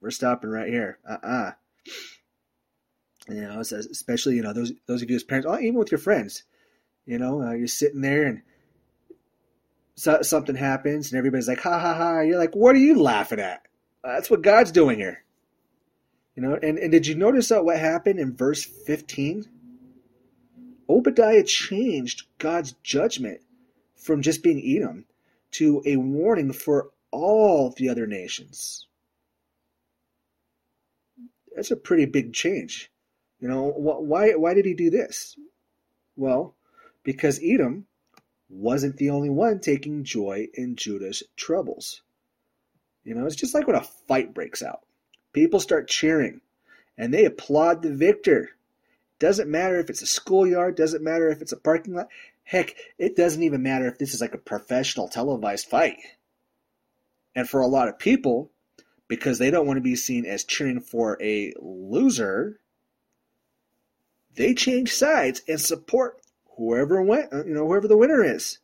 we're 0.00 0.10
stopping 0.10 0.50
right 0.50 0.68
here. 0.68 0.98
Uh 1.08 1.18
uh-uh. 1.22 1.28
uh 1.28 1.52
You 3.28 3.40
know, 3.40 3.60
especially 3.60 4.36
you 4.36 4.42
know 4.42 4.52
those 4.52 4.72
those 4.86 5.02
of 5.02 5.10
you 5.10 5.16
as 5.16 5.24
parents, 5.24 5.46
oh, 5.50 5.58
even 5.58 5.74
with 5.74 5.90
your 5.90 5.98
friends. 5.98 6.44
You 7.06 7.18
know, 7.18 7.42
uh, 7.42 7.52
you're 7.52 7.66
sitting 7.66 8.00
there 8.00 8.24
and 8.24 8.42
so, 9.96 10.22
something 10.22 10.56
happens 10.56 11.12
and 11.12 11.18
everybody's 11.18 11.48
like, 11.48 11.60
ha 11.60 11.78
ha 11.78 11.94
ha. 11.94 12.20
You're 12.20 12.38
like, 12.38 12.54
what 12.54 12.74
are 12.74 12.80
you 12.80 13.00
laughing 13.00 13.40
at? 13.40 13.62
That's 14.02 14.30
what 14.30 14.42
God's 14.42 14.72
doing 14.72 14.98
here. 14.98 15.22
You 16.34 16.42
know, 16.42 16.58
and, 16.60 16.78
and 16.78 16.90
did 16.90 17.06
you 17.06 17.14
notice 17.14 17.50
uh, 17.52 17.60
what 17.60 17.78
happened 17.78 18.18
in 18.18 18.36
verse 18.36 18.64
15? 18.64 19.44
Obadiah 20.88 21.44
changed 21.44 22.24
God's 22.38 22.72
judgment 22.82 23.40
from 23.96 24.20
just 24.20 24.42
being 24.42 24.60
Edom 24.60 25.04
to 25.52 25.82
a 25.86 25.96
warning 25.96 26.52
for 26.52 26.90
all 27.10 27.70
the 27.70 27.88
other 27.88 28.06
nations. 28.06 28.86
That's 31.54 31.70
a 31.70 31.76
pretty 31.76 32.06
big 32.06 32.32
change. 32.32 32.90
You 33.44 33.50
know, 33.50 33.74
why, 33.76 34.30
why 34.36 34.54
did 34.54 34.64
he 34.64 34.72
do 34.72 34.88
this? 34.88 35.36
Well, 36.16 36.54
because 37.02 37.38
Edom 37.44 37.84
wasn't 38.48 38.96
the 38.96 39.10
only 39.10 39.28
one 39.28 39.60
taking 39.60 40.02
joy 40.02 40.48
in 40.54 40.76
Judah's 40.76 41.22
troubles. 41.36 42.00
You 43.02 43.14
know, 43.14 43.26
it's 43.26 43.36
just 43.36 43.52
like 43.52 43.66
when 43.66 43.76
a 43.76 43.82
fight 44.08 44.32
breaks 44.32 44.62
out. 44.62 44.80
People 45.34 45.60
start 45.60 45.88
cheering 45.88 46.40
and 46.96 47.12
they 47.12 47.26
applaud 47.26 47.82
the 47.82 47.92
victor. 47.92 48.48
Doesn't 49.18 49.50
matter 49.50 49.78
if 49.78 49.90
it's 49.90 50.00
a 50.00 50.06
schoolyard, 50.06 50.74
doesn't 50.74 51.04
matter 51.04 51.28
if 51.28 51.42
it's 51.42 51.52
a 51.52 51.58
parking 51.58 51.92
lot. 51.92 52.08
Heck, 52.44 52.74
it 52.96 53.14
doesn't 53.14 53.42
even 53.42 53.62
matter 53.62 53.86
if 53.88 53.98
this 53.98 54.14
is 54.14 54.22
like 54.22 54.32
a 54.32 54.38
professional 54.38 55.06
televised 55.06 55.66
fight. 55.66 55.98
And 57.34 57.46
for 57.46 57.60
a 57.60 57.66
lot 57.66 57.88
of 57.88 57.98
people, 57.98 58.52
because 59.06 59.38
they 59.38 59.50
don't 59.50 59.66
want 59.66 59.76
to 59.76 59.82
be 59.82 59.96
seen 59.96 60.24
as 60.24 60.44
cheering 60.44 60.80
for 60.80 61.22
a 61.22 61.52
loser, 61.60 62.58
they 64.34 64.54
change 64.54 64.92
sides 64.92 65.42
and 65.48 65.60
support 65.60 66.20
whoever 66.56 67.02
went, 67.02 67.32
uh, 67.32 67.44
you 67.44 67.54
know, 67.54 67.66
whoever 67.66 67.88
the 67.88 67.96
winner 67.96 68.22
is. 68.22 68.58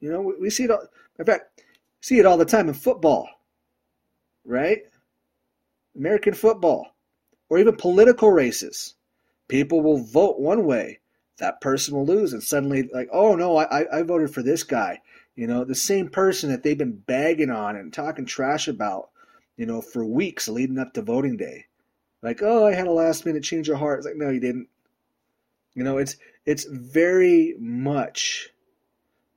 You 0.00 0.10
know, 0.10 0.34
we 0.40 0.50
see 0.50 0.64
it 0.64 0.70
all. 0.70 0.86
In 1.18 1.24
fact, 1.24 1.62
see 2.00 2.18
it 2.18 2.26
all 2.26 2.36
the 2.36 2.44
time 2.44 2.68
in 2.68 2.74
football, 2.74 3.28
right? 4.44 4.82
American 5.96 6.34
football, 6.34 6.94
or 7.48 7.58
even 7.58 7.76
political 7.76 8.30
races. 8.30 8.94
People 9.48 9.82
will 9.82 9.98
vote 9.98 10.40
one 10.40 10.64
way, 10.64 11.00
that 11.38 11.60
person 11.60 11.94
will 11.94 12.06
lose, 12.06 12.32
and 12.32 12.42
suddenly, 12.42 12.88
like, 12.92 13.08
oh 13.12 13.34
no, 13.34 13.56
I, 13.56 13.98
I 13.98 14.02
voted 14.02 14.32
for 14.32 14.42
this 14.42 14.62
guy. 14.62 15.00
You 15.36 15.46
know, 15.46 15.64
the 15.64 15.74
same 15.74 16.08
person 16.08 16.50
that 16.50 16.62
they've 16.62 16.76
been 16.76 16.96
bagging 17.06 17.50
on 17.50 17.76
and 17.76 17.92
talking 17.92 18.26
trash 18.26 18.68
about, 18.68 19.10
you 19.56 19.66
know, 19.66 19.80
for 19.80 20.04
weeks 20.04 20.48
leading 20.48 20.78
up 20.78 20.92
to 20.94 21.02
voting 21.02 21.36
day. 21.36 21.66
Like, 22.22 22.40
oh, 22.42 22.66
I 22.66 22.74
had 22.74 22.86
a 22.86 22.92
last 22.92 23.26
minute 23.26 23.42
change 23.42 23.68
of 23.68 23.78
heart. 23.78 23.98
It's 23.98 24.06
like, 24.06 24.16
no, 24.16 24.30
you 24.30 24.40
didn't. 24.40 24.68
You 25.74 25.84
know, 25.84 25.98
it's 25.98 26.16
it's 26.44 26.64
very 26.64 27.54
much, 27.58 28.50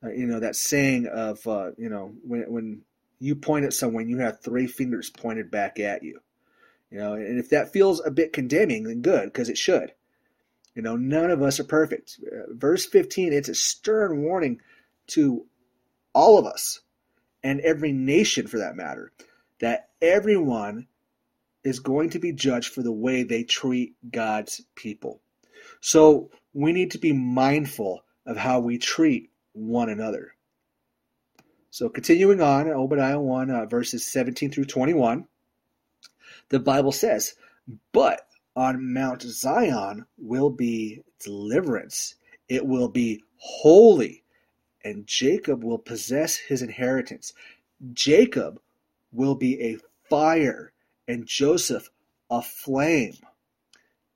uh, 0.03 0.09
you 0.09 0.25
know, 0.25 0.39
that 0.39 0.55
saying 0.55 1.07
of, 1.07 1.45
uh, 1.47 1.71
you 1.77 1.89
know, 1.89 2.13
when 2.23 2.41
when 2.51 2.81
you 3.19 3.35
point 3.35 3.65
at 3.65 3.73
someone, 3.73 4.09
you 4.09 4.17
have 4.17 4.41
three 4.41 4.67
fingers 4.67 5.09
pointed 5.09 5.49
back 5.49 5.79
at 5.79 6.03
you. 6.03 6.19
You 6.91 6.99
know, 6.99 7.13
and 7.13 7.39
if 7.39 7.49
that 7.49 7.73
feels 7.73 8.05
a 8.05 8.11
bit 8.11 8.33
condemning, 8.33 8.83
then 8.83 9.01
good, 9.01 9.25
because 9.25 9.49
it 9.49 9.57
should. 9.57 9.93
You 10.75 10.81
know, 10.81 10.97
none 10.97 11.31
of 11.31 11.41
us 11.41 11.59
are 11.59 11.65
perfect. 11.65 12.19
Uh, 12.25 12.53
verse 12.53 12.85
15, 12.85 13.31
it's 13.33 13.49
a 13.49 13.55
stern 13.55 14.21
warning 14.23 14.61
to 15.07 15.45
all 16.13 16.37
of 16.37 16.45
us 16.45 16.81
and 17.43 17.61
every 17.61 17.91
nation 17.91 18.47
for 18.47 18.59
that 18.59 18.75
matter 18.75 19.11
that 19.59 19.89
everyone 20.01 20.87
is 21.63 21.79
going 21.79 22.09
to 22.11 22.19
be 22.19 22.31
judged 22.31 22.73
for 22.73 22.83
the 22.83 22.91
way 22.91 23.23
they 23.23 23.43
treat 23.43 23.95
God's 24.11 24.61
people. 24.75 25.21
So 25.85 26.31
we 26.51 26.73
need 26.73 26.89
to 26.91 26.97
be 26.97 27.13
mindful 27.13 28.03
of 28.25 28.37
how 28.37 28.59
we 28.59 28.79
treat 28.79 29.29
one 29.53 29.87
another. 29.87 30.33
So 31.69 31.89
continuing 31.89 32.41
on, 32.41 32.67
Obadiah 32.67 33.19
1, 33.19 33.51
uh, 33.51 33.65
verses 33.67 34.03
17 34.03 34.49
through 34.49 34.65
21, 34.65 35.27
the 36.49 36.59
Bible 36.59 36.91
says, 36.91 37.35
But 37.91 38.27
on 38.55 38.95
Mount 38.95 39.21
Zion 39.21 40.07
will 40.17 40.49
be 40.49 41.03
deliverance. 41.23 42.15
It 42.49 42.65
will 42.65 42.89
be 42.89 43.21
holy, 43.37 44.23
and 44.83 45.05
Jacob 45.05 45.63
will 45.63 45.77
possess 45.77 46.35
his 46.35 46.63
inheritance. 46.63 47.31
Jacob 47.93 48.59
will 49.11 49.35
be 49.35 49.61
a 49.61 49.77
fire, 50.09 50.73
and 51.07 51.27
Joseph 51.27 51.91
a 52.31 52.41
flame. 52.41 53.17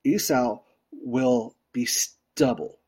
Esau 0.03 0.61
will 0.91 1.55
be 1.73 1.85
stubble, 1.85 2.79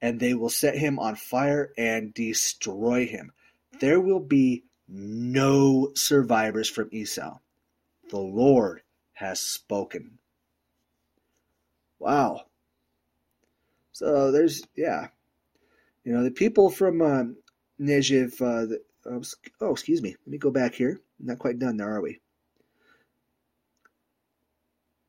and 0.00 0.18
they 0.18 0.34
will 0.34 0.50
set 0.50 0.76
him 0.76 0.98
on 0.98 1.16
fire 1.16 1.72
and 1.76 2.14
destroy 2.14 3.06
him. 3.06 3.32
There 3.80 4.00
will 4.00 4.20
be 4.20 4.64
no 4.88 5.92
survivors 5.94 6.68
from 6.68 6.88
Esau. 6.92 7.38
The 8.10 8.18
Lord 8.18 8.82
has 9.14 9.40
spoken. 9.40 10.18
Wow. 11.98 12.42
So 13.92 14.32
there's, 14.32 14.62
yeah. 14.76 15.08
You 16.04 16.12
know, 16.12 16.24
the 16.24 16.30
people 16.30 16.68
from 16.68 17.00
uh, 17.00 17.24
Negev, 17.80 18.40
uh, 18.42 18.66
the, 18.66 18.82
uh, 19.06 19.20
oh, 19.60 19.72
excuse 19.72 20.02
me. 20.02 20.10
Let 20.10 20.28
me 20.28 20.38
go 20.38 20.50
back 20.50 20.74
here. 20.74 21.00
Not 21.20 21.38
quite 21.38 21.58
done 21.58 21.76
there, 21.76 21.94
are 21.94 22.02
we? 22.02 22.20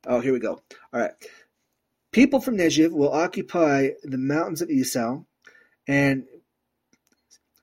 Oh, 0.05 0.19
here 0.19 0.33
we 0.33 0.39
go. 0.39 0.62
All 0.93 0.99
right. 0.99 1.12
People 2.13 2.39
from 2.39 2.58
Negev 2.58 2.91
will 2.91 3.12
occupy 3.12 3.89
the 4.04 4.19
mountains 4.19 4.62
of 4.62 4.69
Esau, 4.69 5.23
and 5.88 6.26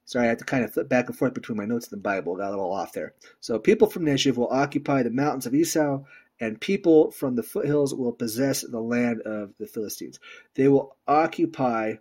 sorry, 0.04 0.26
I 0.26 0.28
had 0.28 0.40
to 0.40 0.44
kind 0.44 0.64
of 0.64 0.72
flip 0.72 0.88
back 0.88 1.06
and 1.06 1.16
forth 1.16 1.34
between 1.34 1.56
my 1.56 1.64
notes 1.64 1.86
and 1.90 1.96
the 1.96 2.02
Bible. 2.02 2.36
Got 2.36 2.48
a 2.48 2.50
little 2.50 2.72
off 2.72 2.92
there. 2.92 3.14
So, 3.38 3.60
people 3.60 3.88
from 3.88 4.04
Negev 4.04 4.36
will 4.36 4.48
occupy 4.48 5.04
the 5.04 5.10
mountains 5.10 5.46
of 5.46 5.54
Esau, 5.54 6.02
and 6.40 6.60
people 6.60 7.12
from 7.12 7.36
the 7.36 7.44
foothills 7.44 7.94
will 7.94 8.12
possess 8.12 8.62
the 8.62 8.80
land 8.80 9.20
of 9.22 9.54
the 9.58 9.68
Philistines. 9.68 10.18
They 10.56 10.66
will 10.66 10.96
occupy 11.06 11.94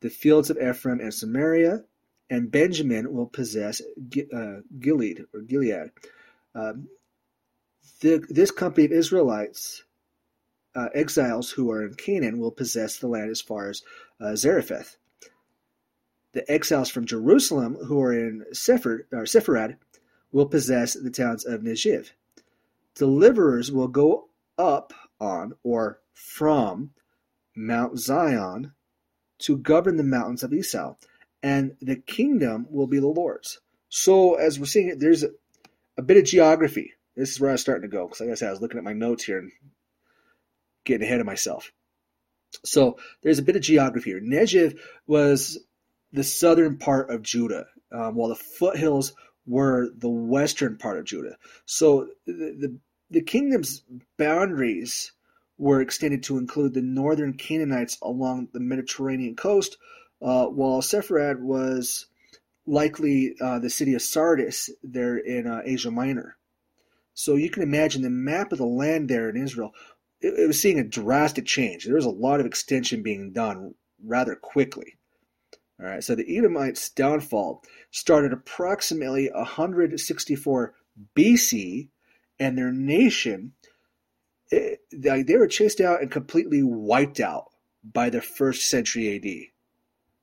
the 0.00 0.10
fields 0.10 0.50
of 0.50 0.58
Ephraim 0.58 1.00
and 1.00 1.14
Samaria, 1.14 1.84
and 2.28 2.50
Benjamin 2.50 3.14
will 3.14 3.26
possess 3.26 3.80
uh, 3.80 4.56
Gilead 4.78 5.24
or 5.32 5.40
Gilead. 5.40 5.90
Um, 6.54 6.88
the, 8.00 8.22
this 8.28 8.50
company 8.50 8.84
of 8.84 8.92
Israelites 8.92 9.84
uh, 10.78 10.88
exiles 10.94 11.50
who 11.50 11.72
are 11.72 11.84
in 11.84 11.94
Canaan 11.94 12.38
will 12.38 12.52
possess 12.52 12.98
the 12.98 13.08
land 13.08 13.30
as 13.30 13.40
far 13.40 13.68
as 13.68 13.82
uh, 14.20 14.36
Zarephath. 14.36 14.96
The 16.32 16.48
exiles 16.50 16.88
from 16.88 17.04
Jerusalem 17.04 17.74
who 17.74 18.00
are 18.00 18.12
in 18.12 18.44
Sephir, 18.52 19.06
or 19.12 19.24
Sepharad 19.24 19.76
will 20.30 20.46
possess 20.46 20.94
the 20.94 21.10
towns 21.10 21.44
of 21.44 21.62
Negev. 21.62 22.12
Deliverers 22.94 23.72
will 23.72 23.88
go 23.88 24.28
up 24.56 24.92
on 25.20 25.54
or 25.64 26.00
from 26.14 26.90
Mount 27.56 27.98
Zion 27.98 28.72
to 29.38 29.56
govern 29.56 29.96
the 29.96 30.04
mountains 30.04 30.44
of 30.44 30.52
Esau, 30.52 30.94
and 31.42 31.76
the 31.80 31.96
kingdom 31.96 32.66
will 32.70 32.86
be 32.86 33.00
the 33.00 33.08
Lord's. 33.08 33.60
So, 33.88 34.34
as 34.34 34.60
we're 34.60 34.66
seeing 34.66 34.88
it, 34.88 35.00
there's 35.00 35.24
a, 35.24 35.30
a 35.96 36.02
bit 36.02 36.18
of 36.18 36.24
geography. 36.24 36.92
This 37.16 37.30
is 37.30 37.40
where 37.40 37.50
I 37.50 37.54
was 37.54 37.62
starting 37.62 37.88
to 37.90 37.96
go 37.96 38.06
because, 38.06 38.20
like 38.20 38.30
I 38.30 38.34
said, 38.34 38.48
I 38.48 38.52
was 38.52 38.60
looking 38.60 38.78
at 38.78 38.84
my 38.84 38.92
notes 38.92 39.24
here 39.24 39.38
and 39.38 39.50
getting 40.88 41.06
ahead 41.06 41.20
of 41.20 41.26
myself. 41.26 41.70
So 42.64 42.98
there's 43.22 43.38
a 43.38 43.42
bit 43.42 43.56
of 43.56 43.62
geography 43.62 44.10
here. 44.10 44.20
Negev 44.20 44.78
was 45.06 45.58
the 46.12 46.24
southern 46.24 46.78
part 46.78 47.10
of 47.10 47.22
Judah, 47.22 47.66
um, 47.92 48.14
while 48.14 48.30
the 48.30 48.34
foothills 48.34 49.12
were 49.46 49.90
the 49.96 50.08
western 50.08 50.76
part 50.76 50.98
of 50.98 51.04
Judah. 51.04 51.36
So 51.66 52.08
the, 52.26 52.32
the, 52.58 52.78
the 53.10 53.22
kingdom's 53.22 53.82
boundaries 54.18 55.12
were 55.58 55.80
extended 55.80 56.22
to 56.24 56.38
include 56.38 56.74
the 56.74 56.82
northern 56.82 57.34
Canaanites 57.34 57.98
along 58.02 58.48
the 58.52 58.60
Mediterranean 58.60 59.36
coast, 59.36 59.76
uh, 60.22 60.46
while 60.46 60.80
Sepharad 60.80 61.40
was 61.40 62.06
likely 62.66 63.34
uh, 63.40 63.58
the 63.58 63.70
city 63.70 63.94
of 63.94 64.02
Sardis 64.02 64.70
there 64.82 65.16
in 65.16 65.46
uh, 65.46 65.62
Asia 65.64 65.90
Minor. 65.90 66.36
So 67.14 67.34
you 67.34 67.50
can 67.50 67.62
imagine 67.62 68.02
the 68.02 68.10
map 68.10 68.52
of 68.52 68.58
the 68.58 68.66
land 68.66 69.08
there 69.08 69.28
in 69.28 69.36
Israel 69.36 69.72
it, 70.20 70.38
it 70.38 70.46
was 70.46 70.60
seeing 70.60 70.78
a 70.78 70.84
drastic 70.84 71.46
change. 71.46 71.84
There 71.84 71.94
was 71.94 72.04
a 72.04 72.10
lot 72.10 72.40
of 72.40 72.46
extension 72.46 73.02
being 73.02 73.32
done 73.32 73.74
rather 74.04 74.34
quickly. 74.34 74.94
All 75.80 75.86
right, 75.86 76.02
so 76.02 76.14
the 76.14 76.36
Edomites' 76.36 76.90
downfall 76.90 77.62
started 77.92 78.32
approximately 78.32 79.30
164 79.32 80.74
BC, 81.16 81.88
and 82.40 82.58
their 82.58 82.72
nation 82.72 83.52
eh, 84.50 84.56
it, 84.56 84.80
they, 84.92 85.22
they 85.22 85.36
were 85.36 85.46
chased 85.46 85.80
out 85.80 86.02
and 86.02 86.10
completely 86.10 86.62
wiped 86.62 87.20
out 87.20 87.50
by 87.84 88.10
the 88.10 88.20
first 88.20 88.68
century 88.68 89.14
AD. 89.16 89.52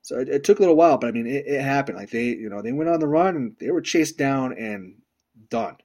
So 0.02 0.18
it, 0.18 0.28
it, 0.28 0.44
took 0.44 0.58
a 0.58 0.62
little 0.62 0.76
while, 0.76 0.98
but 0.98 1.08
I 1.08 1.12
mean, 1.12 1.26
it, 1.26 1.46
it, 1.46 1.62
happened. 1.62 1.96
Like 1.96 2.10
they, 2.10 2.26
you 2.26 2.48
know, 2.48 2.60
they 2.60 2.72
went 2.72 2.90
on 2.90 3.00
the 3.00 3.08
run 3.08 3.34
and 3.34 3.56
they 3.58 3.70
were 3.70 3.80
chased 3.80 4.18
down 4.18 4.52
and 4.52 4.96
done, 5.48 5.76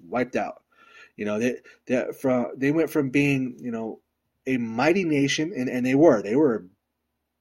wiped 0.00 0.36
out. 0.36 0.62
You 1.16 1.24
know, 1.24 1.38
they 1.38 1.56
they 1.86 2.06
from 2.12 2.52
they 2.56 2.70
went 2.70 2.90
from 2.90 3.10
being 3.10 3.56
you 3.60 3.70
know 3.70 4.00
a 4.46 4.58
mighty 4.58 5.04
nation, 5.04 5.52
and, 5.56 5.68
and 5.68 5.84
they 5.84 5.94
were 5.94 6.22
they 6.22 6.36
were 6.36 6.66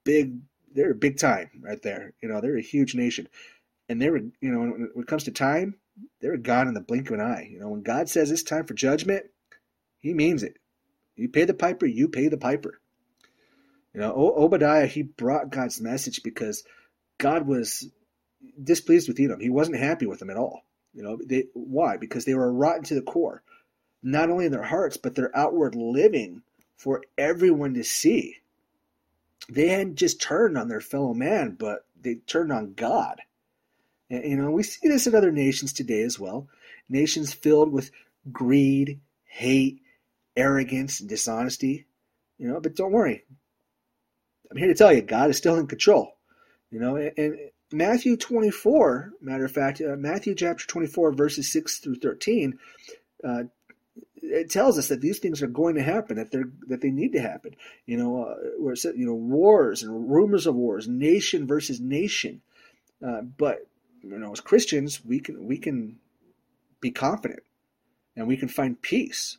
big 0.04 0.40
they're 0.74 0.94
big 0.94 1.18
time 1.18 1.50
right 1.62 1.82
there. 1.82 2.14
You 2.22 2.30
know, 2.30 2.42
they're 2.42 2.58
a 2.58 2.62
huge 2.62 2.96
nation, 2.96 3.28
and 3.90 4.02
they 4.02 4.10
were 4.10 4.18
you 4.18 4.34
know 4.42 4.60
when, 4.60 4.92
it 4.96 5.08
comes 5.08 5.26
to 5.26 5.32
time, 5.32 5.76
they 6.22 6.30
were 6.30 6.38
gone 6.38 6.68
in 6.68 6.74
the 6.74 6.82
blink 6.82 7.10
of 7.10 7.20
an 7.20 7.22
eye. 7.22 7.50
You 7.52 7.60
know, 7.60 7.70
when 7.70 7.84
God 7.84 8.10
says 8.10 8.32
it's 8.32 8.44
time 8.44 8.66
for 8.66 8.74
judgment, 8.74 9.26
He 10.00 10.14
means 10.14 10.44
it. 10.44 10.58
You 11.16 11.30
pay 11.30 11.46
the 11.46 11.54
piper, 11.54 11.86
you 11.86 12.08
pay 12.08 12.28
the 12.28 12.38
piper. 12.38 12.80
You 13.94 14.02
know, 14.02 14.14
Obadiah 14.14 14.88
he 14.88 15.04
brought 15.04 15.52
God's 15.52 15.80
message 15.80 16.22
because 16.22 16.66
God 17.18 17.48
was 17.48 17.90
displeased 18.62 19.08
with 19.08 19.20
Edom. 19.20 19.40
He 19.40 19.50
wasn't 19.50 19.80
happy 19.80 20.06
with 20.06 20.20
them 20.20 20.30
at 20.30 20.36
all. 20.36 20.66
You 20.94 21.04
know, 21.04 21.18
they, 21.26 21.46
why? 21.54 21.96
Because 21.96 22.26
they 22.26 22.36
were 22.36 22.52
rotten 22.52 22.84
to 22.86 22.96
the 22.96 23.02
core 23.02 23.42
not 24.06 24.30
only 24.30 24.46
in 24.46 24.52
their 24.52 24.64
hearts, 24.64 24.98
but 24.98 25.16
their 25.16 25.36
outward 25.36 25.74
living 25.74 26.44
for 26.78 27.02
everyone 27.18 27.74
to 27.74 27.84
see. 27.84 28.38
They 29.50 29.70
hadn't 29.70 29.96
just 29.96 30.22
turned 30.22 30.58
on 30.58 30.68
their 30.68 30.80
fellow 30.80 31.14
man, 31.14 31.56
but 31.60 31.86
they 32.00 32.16
turned 32.16 32.52
on 32.52 32.76
God. 32.76 33.20
And, 34.12 34.24
you 34.24 34.38
know, 34.38 34.52
we 34.52 34.62
see 34.62 34.88
this 34.88 35.08
in 35.08 35.16
other 35.16 35.32
nations 35.32 35.74
today 35.74 36.04
as 36.04 36.20
well. 36.20 36.48
Nations 36.88 37.34
filled 37.34 37.72
with 37.72 37.90
greed, 38.32 39.00
hate, 39.26 39.82
arrogance, 40.38 41.00
and 41.00 41.10
dishonesty. 41.10 41.86
You 42.38 42.50
know, 42.50 42.60
but 42.60 42.76
don't 42.76 42.92
worry. 42.92 43.24
I'm 44.52 44.58
here 44.58 44.68
to 44.68 44.76
tell 44.76 44.94
you, 44.94 45.02
God 45.02 45.32
is 45.32 45.38
still 45.38 45.58
in 45.58 45.66
control. 45.66 46.16
You 46.70 46.80
know, 46.80 46.96
and, 46.96 47.40
Matthew 47.72 48.16
24, 48.16 49.14
matter 49.20 49.46
of 49.46 49.52
fact, 49.52 49.82
uh, 49.82 49.96
Matthew 49.96 50.36
chapter 50.36 50.68
24, 50.68 51.14
verses 51.14 51.52
6 51.52 51.80
through 51.80 51.96
13, 51.96 52.60
uh, 53.24 53.44
it 54.32 54.50
tells 54.50 54.78
us 54.78 54.88
that 54.88 55.02
these 55.02 55.20
things 55.20 55.42
are 55.42 55.48
going 55.48 55.76
to 55.76 55.84
happen, 55.84 56.18
that 56.18 56.32
they're 56.32 56.50
that 56.68 56.82
they 56.82 56.92
need 56.92 57.14
to 57.14 57.22
happen. 57.22 57.56
You 57.86 57.98
know, 57.98 58.24
uh, 58.24 58.36
where 58.60 58.76
you 58.96 59.06
know, 59.06 59.14
wars 59.14 59.84
and 59.84 60.12
rumors 60.12 60.48
of 60.48 60.56
wars, 60.56 60.88
nation 60.88 61.48
versus 61.48 61.80
nation. 61.80 62.42
Uh, 63.06 63.22
but 63.22 63.68
you 64.02 64.18
know, 64.18 64.32
as 64.32 64.42
Christians, 64.42 65.04
we 65.04 65.20
can 65.20 65.48
we 65.48 65.58
can 65.58 65.98
be 66.82 66.92
confident 66.92 67.44
and 68.16 68.28
we 68.28 68.38
can 68.38 68.48
find 68.48 68.82
peace 68.82 69.38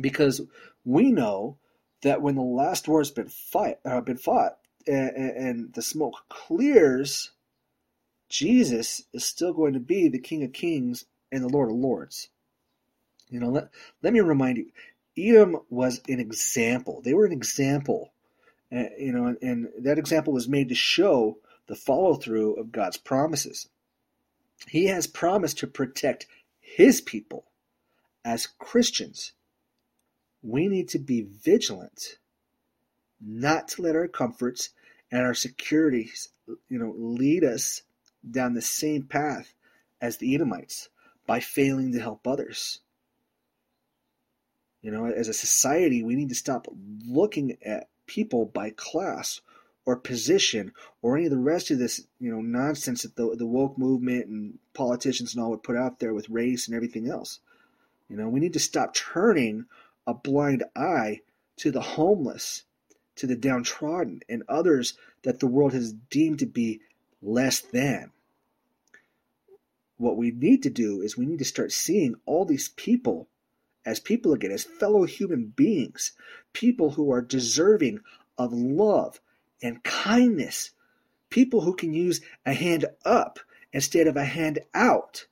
because 0.00 0.40
we 0.84 1.10
know 1.10 1.58
that 2.02 2.22
when 2.22 2.34
the 2.34 2.42
last 2.42 2.88
war 2.88 3.00
has 3.00 3.10
been 3.10 3.28
fight 3.28 3.78
uh, 3.84 4.00
been 4.00 4.16
fought 4.16 4.58
and, 4.86 5.16
and 5.16 5.74
the 5.74 5.82
smoke 5.82 6.24
clears, 6.28 7.30
Jesus 8.28 9.02
is 9.12 9.24
still 9.24 9.52
going 9.52 9.74
to 9.74 9.80
be 9.80 10.08
the 10.08 10.18
King 10.18 10.42
of 10.42 10.52
Kings 10.52 11.04
and 11.30 11.42
the 11.42 11.48
Lord 11.48 11.70
of 11.70 11.76
Lords. 11.76 12.28
You 13.32 13.40
know, 13.40 13.48
let, 13.48 13.70
let 14.02 14.12
me 14.12 14.20
remind 14.20 14.58
you, 14.58 14.70
Edom 15.16 15.56
was 15.70 16.02
an 16.06 16.20
example. 16.20 17.00
They 17.02 17.14
were 17.14 17.24
an 17.24 17.32
example. 17.32 18.12
Uh, 18.70 18.84
you 18.98 19.12
know, 19.12 19.26
and, 19.26 19.38
and 19.42 19.68
that 19.84 19.98
example 19.98 20.34
was 20.34 20.48
made 20.48 20.68
to 20.68 20.74
show 20.74 21.38
the 21.66 21.74
follow 21.74 22.14
through 22.14 22.54
of 22.54 22.72
God's 22.72 22.98
promises. 22.98 23.68
He 24.68 24.86
has 24.86 25.06
promised 25.06 25.58
to 25.58 25.66
protect 25.66 26.26
his 26.60 27.00
people. 27.00 27.46
As 28.24 28.46
Christians, 28.46 29.32
we 30.42 30.68
need 30.68 30.90
to 30.90 30.98
be 30.98 31.22
vigilant, 31.22 32.18
not 33.20 33.68
to 33.68 33.82
let 33.82 33.96
our 33.96 34.08
comforts 34.08 34.70
and 35.10 35.22
our 35.22 35.34
securities, 35.34 36.28
you 36.68 36.78
know, 36.78 36.94
lead 36.96 37.44
us 37.44 37.82
down 38.30 38.54
the 38.54 38.62
same 38.62 39.04
path 39.04 39.54
as 40.00 40.18
the 40.18 40.34
Edomites 40.34 40.88
by 41.26 41.40
failing 41.40 41.92
to 41.92 42.00
help 42.00 42.26
others. 42.26 42.80
You 44.82 44.90
know, 44.90 45.06
as 45.06 45.28
a 45.28 45.34
society, 45.34 46.02
we 46.02 46.16
need 46.16 46.28
to 46.30 46.34
stop 46.34 46.66
looking 47.06 47.56
at 47.64 47.88
people 48.06 48.46
by 48.46 48.70
class 48.70 49.40
or 49.84 49.96
position 49.96 50.72
or 51.00 51.16
any 51.16 51.26
of 51.26 51.30
the 51.30 51.38
rest 51.38 51.70
of 51.70 51.78
this, 51.78 52.04
you 52.18 52.30
know, 52.30 52.40
nonsense 52.40 53.02
that 53.02 53.16
the, 53.16 53.34
the 53.36 53.46
woke 53.46 53.78
movement 53.78 54.26
and 54.26 54.58
politicians 54.74 55.34
and 55.34 55.42
all 55.42 55.50
would 55.50 55.62
put 55.62 55.76
out 55.76 56.00
there 56.00 56.12
with 56.12 56.28
race 56.28 56.66
and 56.66 56.74
everything 56.74 57.08
else. 57.08 57.38
You 58.08 58.16
know, 58.16 58.28
we 58.28 58.40
need 58.40 58.52
to 58.54 58.60
stop 58.60 58.94
turning 58.94 59.66
a 60.06 60.14
blind 60.14 60.64
eye 60.76 61.20
to 61.58 61.70
the 61.70 61.80
homeless, 61.80 62.64
to 63.16 63.26
the 63.26 63.36
downtrodden, 63.36 64.20
and 64.28 64.42
others 64.48 64.94
that 65.22 65.40
the 65.40 65.46
world 65.46 65.72
has 65.72 65.92
deemed 65.92 66.40
to 66.40 66.46
be 66.46 66.80
less 67.22 67.60
than. 67.60 68.10
What 69.96 70.16
we 70.16 70.32
need 70.32 70.64
to 70.64 70.70
do 70.70 71.00
is 71.00 71.16
we 71.16 71.26
need 71.26 71.38
to 71.38 71.44
start 71.44 71.70
seeing 71.70 72.16
all 72.26 72.44
these 72.44 72.68
people 72.70 73.28
as 73.84 74.00
people 74.00 74.32
again, 74.32 74.52
as 74.52 74.64
fellow 74.64 75.04
human 75.04 75.46
beings, 75.46 76.12
people 76.52 76.90
who 76.90 77.12
are 77.12 77.22
deserving 77.22 78.00
of 78.38 78.52
love 78.52 79.20
and 79.62 79.82
kindness, 79.82 80.70
people 81.30 81.60
who 81.60 81.74
can 81.74 81.92
use 81.94 82.20
a 82.46 82.52
hand 82.52 82.84
up 83.04 83.38
instead 83.72 84.06
of 84.06 84.16
a 84.16 84.24
hand 84.24 84.60
out. 84.74 85.26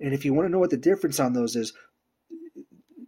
And 0.00 0.12
if 0.12 0.24
you 0.24 0.34
want 0.34 0.46
to 0.46 0.50
know 0.50 0.58
what 0.58 0.70
the 0.70 0.76
difference 0.76 1.20
on 1.20 1.32
those 1.32 1.56
is, 1.56 1.72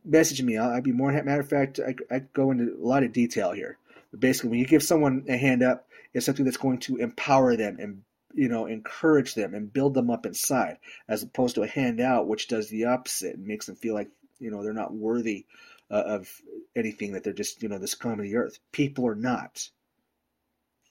message 0.05 0.43
me. 0.43 0.57
I'd 0.57 0.85
be 0.85 0.93
more 0.93 1.13
matter 1.13 1.41
of 1.41 1.49
fact, 1.49 1.81
I, 1.81 1.95
I 2.15 2.21
go 2.21 2.51
into 2.51 2.75
a 2.75 2.87
lot 2.87 3.03
of 3.03 3.13
detail 3.13 3.53
here. 3.53 3.79
But 4.11 4.21
basically, 4.21 4.51
when 4.51 4.59
you 4.59 4.67
give 4.67 4.83
someone 4.83 5.25
a 5.29 5.37
hand 5.37 5.63
up, 5.63 5.87
it's 6.15 6.25
something 6.25 6.45
that's 6.45 6.57
going 6.57 6.79
to 6.81 6.97
empower 6.97 7.57
them 7.57 7.77
and 7.79 8.03
you 8.35 8.49
know 8.49 8.67
encourage 8.67 9.35
them 9.35 9.55
and 9.55 9.73
build 9.73 9.95
them 9.95 10.11
up 10.11 10.25
inside, 10.25 10.79
as 11.09 11.23
opposed 11.23 11.57
to 11.57 11.63
a 11.63 11.67
hand 11.67 12.01
out, 12.01 12.27
which 12.27 12.49
does 12.49 12.69
the 12.69 12.87
opposite 12.87 13.37
and 13.37 13.47
makes 13.47 13.67
them 13.67 13.77
feel 13.77 13.95
like 13.95 14.09
you 14.41 14.51
know 14.51 14.63
they're 14.63 14.73
not 14.73 14.95
worthy 14.95 15.47
uh, 15.91 16.03
of 16.07 16.43
anything. 16.77 17.13
That 17.13 17.25
they're 17.25 17.33
just 17.33 17.63
you 17.63 17.69
know 17.69 17.79
the 17.79 17.89
scum 17.89 18.13
of 18.13 18.21
the 18.21 18.37
earth. 18.37 18.59
People 18.73 19.07
are 19.07 19.15
not. 19.15 19.71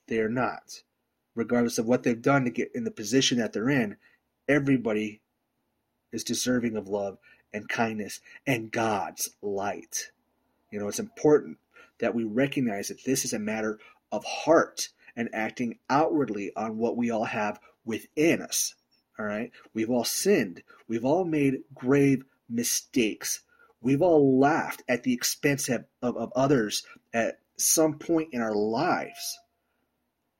They 0.07 0.19
are 0.19 0.29
not, 0.29 0.83
regardless 1.35 1.77
of 1.77 1.85
what 1.85 2.03
they've 2.03 2.21
done 2.21 2.45
to 2.45 2.49
get 2.49 2.71
in 2.73 2.83
the 2.83 2.91
position 2.91 3.37
that 3.39 3.53
they're 3.53 3.69
in. 3.69 3.97
Everybody 4.47 5.21
is 6.13 6.23
deserving 6.23 6.77
of 6.77 6.87
love 6.87 7.17
and 7.53 7.67
kindness 7.67 8.21
and 8.45 8.71
God's 8.71 9.29
light. 9.41 10.11
You 10.71 10.79
know, 10.79 10.87
it's 10.87 10.99
important 10.99 11.57
that 11.99 12.15
we 12.15 12.23
recognize 12.23 12.87
that 12.87 13.03
this 13.03 13.25
is 13.25 13.33
a 13.33 13.39
matter 13.39 13.79
of 14.11 14.23
heart 14.23 14.89
and 15.15 15.29
acting 15.33 15.79
outwardly 15.89 16.51
on 16.55 16.77
what 16.77 16.95
we 16.95 17.09
all 17.09 17.25
have 17.25 17.59
within 17.85 18.41
us. 18.41 18.75
All 19.19 19.25
right? 19.25 19.51
We've 19.73 19.89
all 19.89 20.03
sinned. 20.03 20.61
We've 20.87 21.05
all 21.05 21.25
made 21.25 21.63
grave 21.73 22.23
mistakes. 22.49 23.41
We've 23.81 24.01
all 24.01 24.39
laughed 24.39 24.83
at 24.87 25.03
the 25.03 25.13
expense 25.13 25.69
of, 25.69 25.85
of, 26.01 26.17
of 26.17 26.31
others 26.35 26.83
at 27.13 27.39
some 27.57 27.97
point 27.97 28.29
in 28.33 28.41
our 28.41 28.55
lives. 28.55 29.39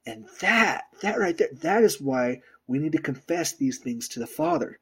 And 0.05 0.25
that, 0.41 0.85
that 1.01 1.19
right 1.19 1.37
there, 1.37 1.49
that 1.61 1.83
is 1.83 2.01
why 2.01 2.41
we 2.67 2.79
need 2.79 2.93
to 2.93 3.01
confess 3.01 3.53
these 3.53 3.77
things 3.77 4.07
to 4.09 4.19
the 4.19 4.27
Father. 4.27 4.79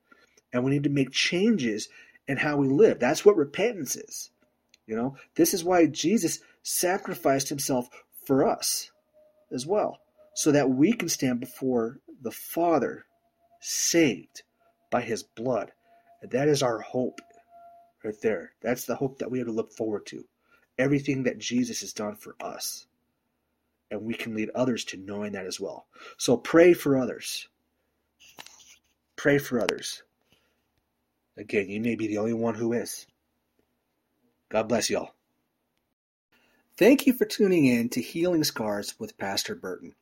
And 0.53 0.63
we 0.63 0.71
need 0.71 0.83
to 0.83 0.89
make 0.89 1.11
changes 1.11 1.89
in 2.27 2.37
how 2.37 2.57
we 2.57 2.67
live. 2.67 2.99
That's 2.99 3.25
what 3.25 3.37
repentance 3.37 3.95
is. 3.95 4.29
You 4.87 4.95
know, 4.95 5.17
this 5.35 5.53
is 5.53 5.63
why 5.63 5.87
Jesus 5.87 6.39
sacrificed 6.63 7.49
himself 7.49 7.89
for 8.25 8.47
us 8.47 8.91
as 9.51 9.65
well, 9.65 9.99
so 10.33 10.51
that 10.51 10.69
we 10.69 10.93
can 10.93 11.09
stand 11.09 11.39
before 11.39 11.99
the 12.21 12.31
Father 12.31 13.05
saved 13.61 14.43
by 14.91 15.01
his 15.01 15.23
blood. 15.23 15.71
And 16.21 16.31
that 16.31 16.47
is 16.47 16.63
our 16.63 16.79
hope 16.79 17.21
right 18.03 18.19
there. 18.21 18.53
That's 18.61 18.85
the 18.85 18.95
hope 18.95 19.19
that 19.19 19.29
we 19.29 19.39
have 19.39 19.47
to 19.47 19.53
look 19.53 19.71
forward 19.71 20.05
to. 20.07 20.25
Everything 20.77 21.23
that 21.23 21.39
Jesus 21.39 21.81
has 21.81 21.93
done 21.93 22.15
for 22.15 22.35
us. 22.41 22.87
And 23.91 24.01
we 24.01 24.13
can 24.13 24.35
lead 24.35 24.49
others 24.55 24.83
to 24.85 24.97
knowing 24.97 25.33
that 25.33 25.45
as 25.45 25.59
well. 25.59 25.87
So 26.17 26.37
pray 26.37 26.73
for 26.73 26.97
others. 26.97 27.47
Pray 29.15 29.37
for 29.37 29.59
others. 29.59 30.03
Again, 31.37 31.69
you 31.69 31.79
may 31.81 31.95
be 31.95 32.07
the 32.07 32.17
only 32.17 32.33
one 32.33 32.55
who 32.55 32.73
is. 32.73 33.05
God 34.49 34.67
bless 34.67 34.89
y'all. 34.89 35.11
Thank 36.77 37.07
you 37.07 37.13
for 37.13 37.25
tuning 37.25 37.65
in 37.65 37.89
to 37.89 38.01
Healing 38.01 38.43
Scars 38.43 38.99
with 38.99 39.17
Pastor 39.17 39.55
Burton. 39.55 39.93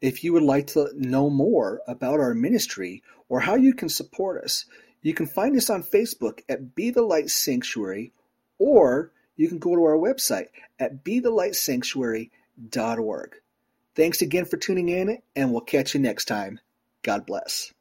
If 0.00 0.24
you 0.24 0.32
would 0.32 0.42
like 0.42 0.66
to 0.68 0.88
know 0.94 1.28
more 1.28 1.82
about 1.86 2.20
our 2.20 2.34
ministry 2.34 3.02
or 3.28 3.40
how 3.40 3.54
you 3.54 3.74
can 3.74 3.88
support 3.88 4.42
us, 4.42 4.64
you 5.02 5.14
can 5.14 5.26
find 5.26 5.56
us 5.56 5.68
on 5.68 5.82
Facebook 5.82 6.42
at 6.48 6.74
Be 6.74 6.90
the 6.90 7.02
Light 7.02 7.28
Sanctuary, 7.28 8.12
or 8.58 9.12
you 9.36 9.48
can 9.48 9.58
go 9.58 9.74
to 9.74 9.84
our 9.84 9.96
website 9.96 10.48
at 10.78 11.04
BeTheLightSanctuary.org. 11.04 13.34
Thanks 13.94 14.22
again 14.22 14.46
for 14.46 14.56
tuning 14.56 14.88
in, 14.88 15.18
and 15.36 15.52
we'll 15.52 15.60
catch 15.60 15.94
you 15.94 16.00
next 16.00 16.24
time. 16.26 16.60
God 17.02 17.26
bless. 17.26 17.74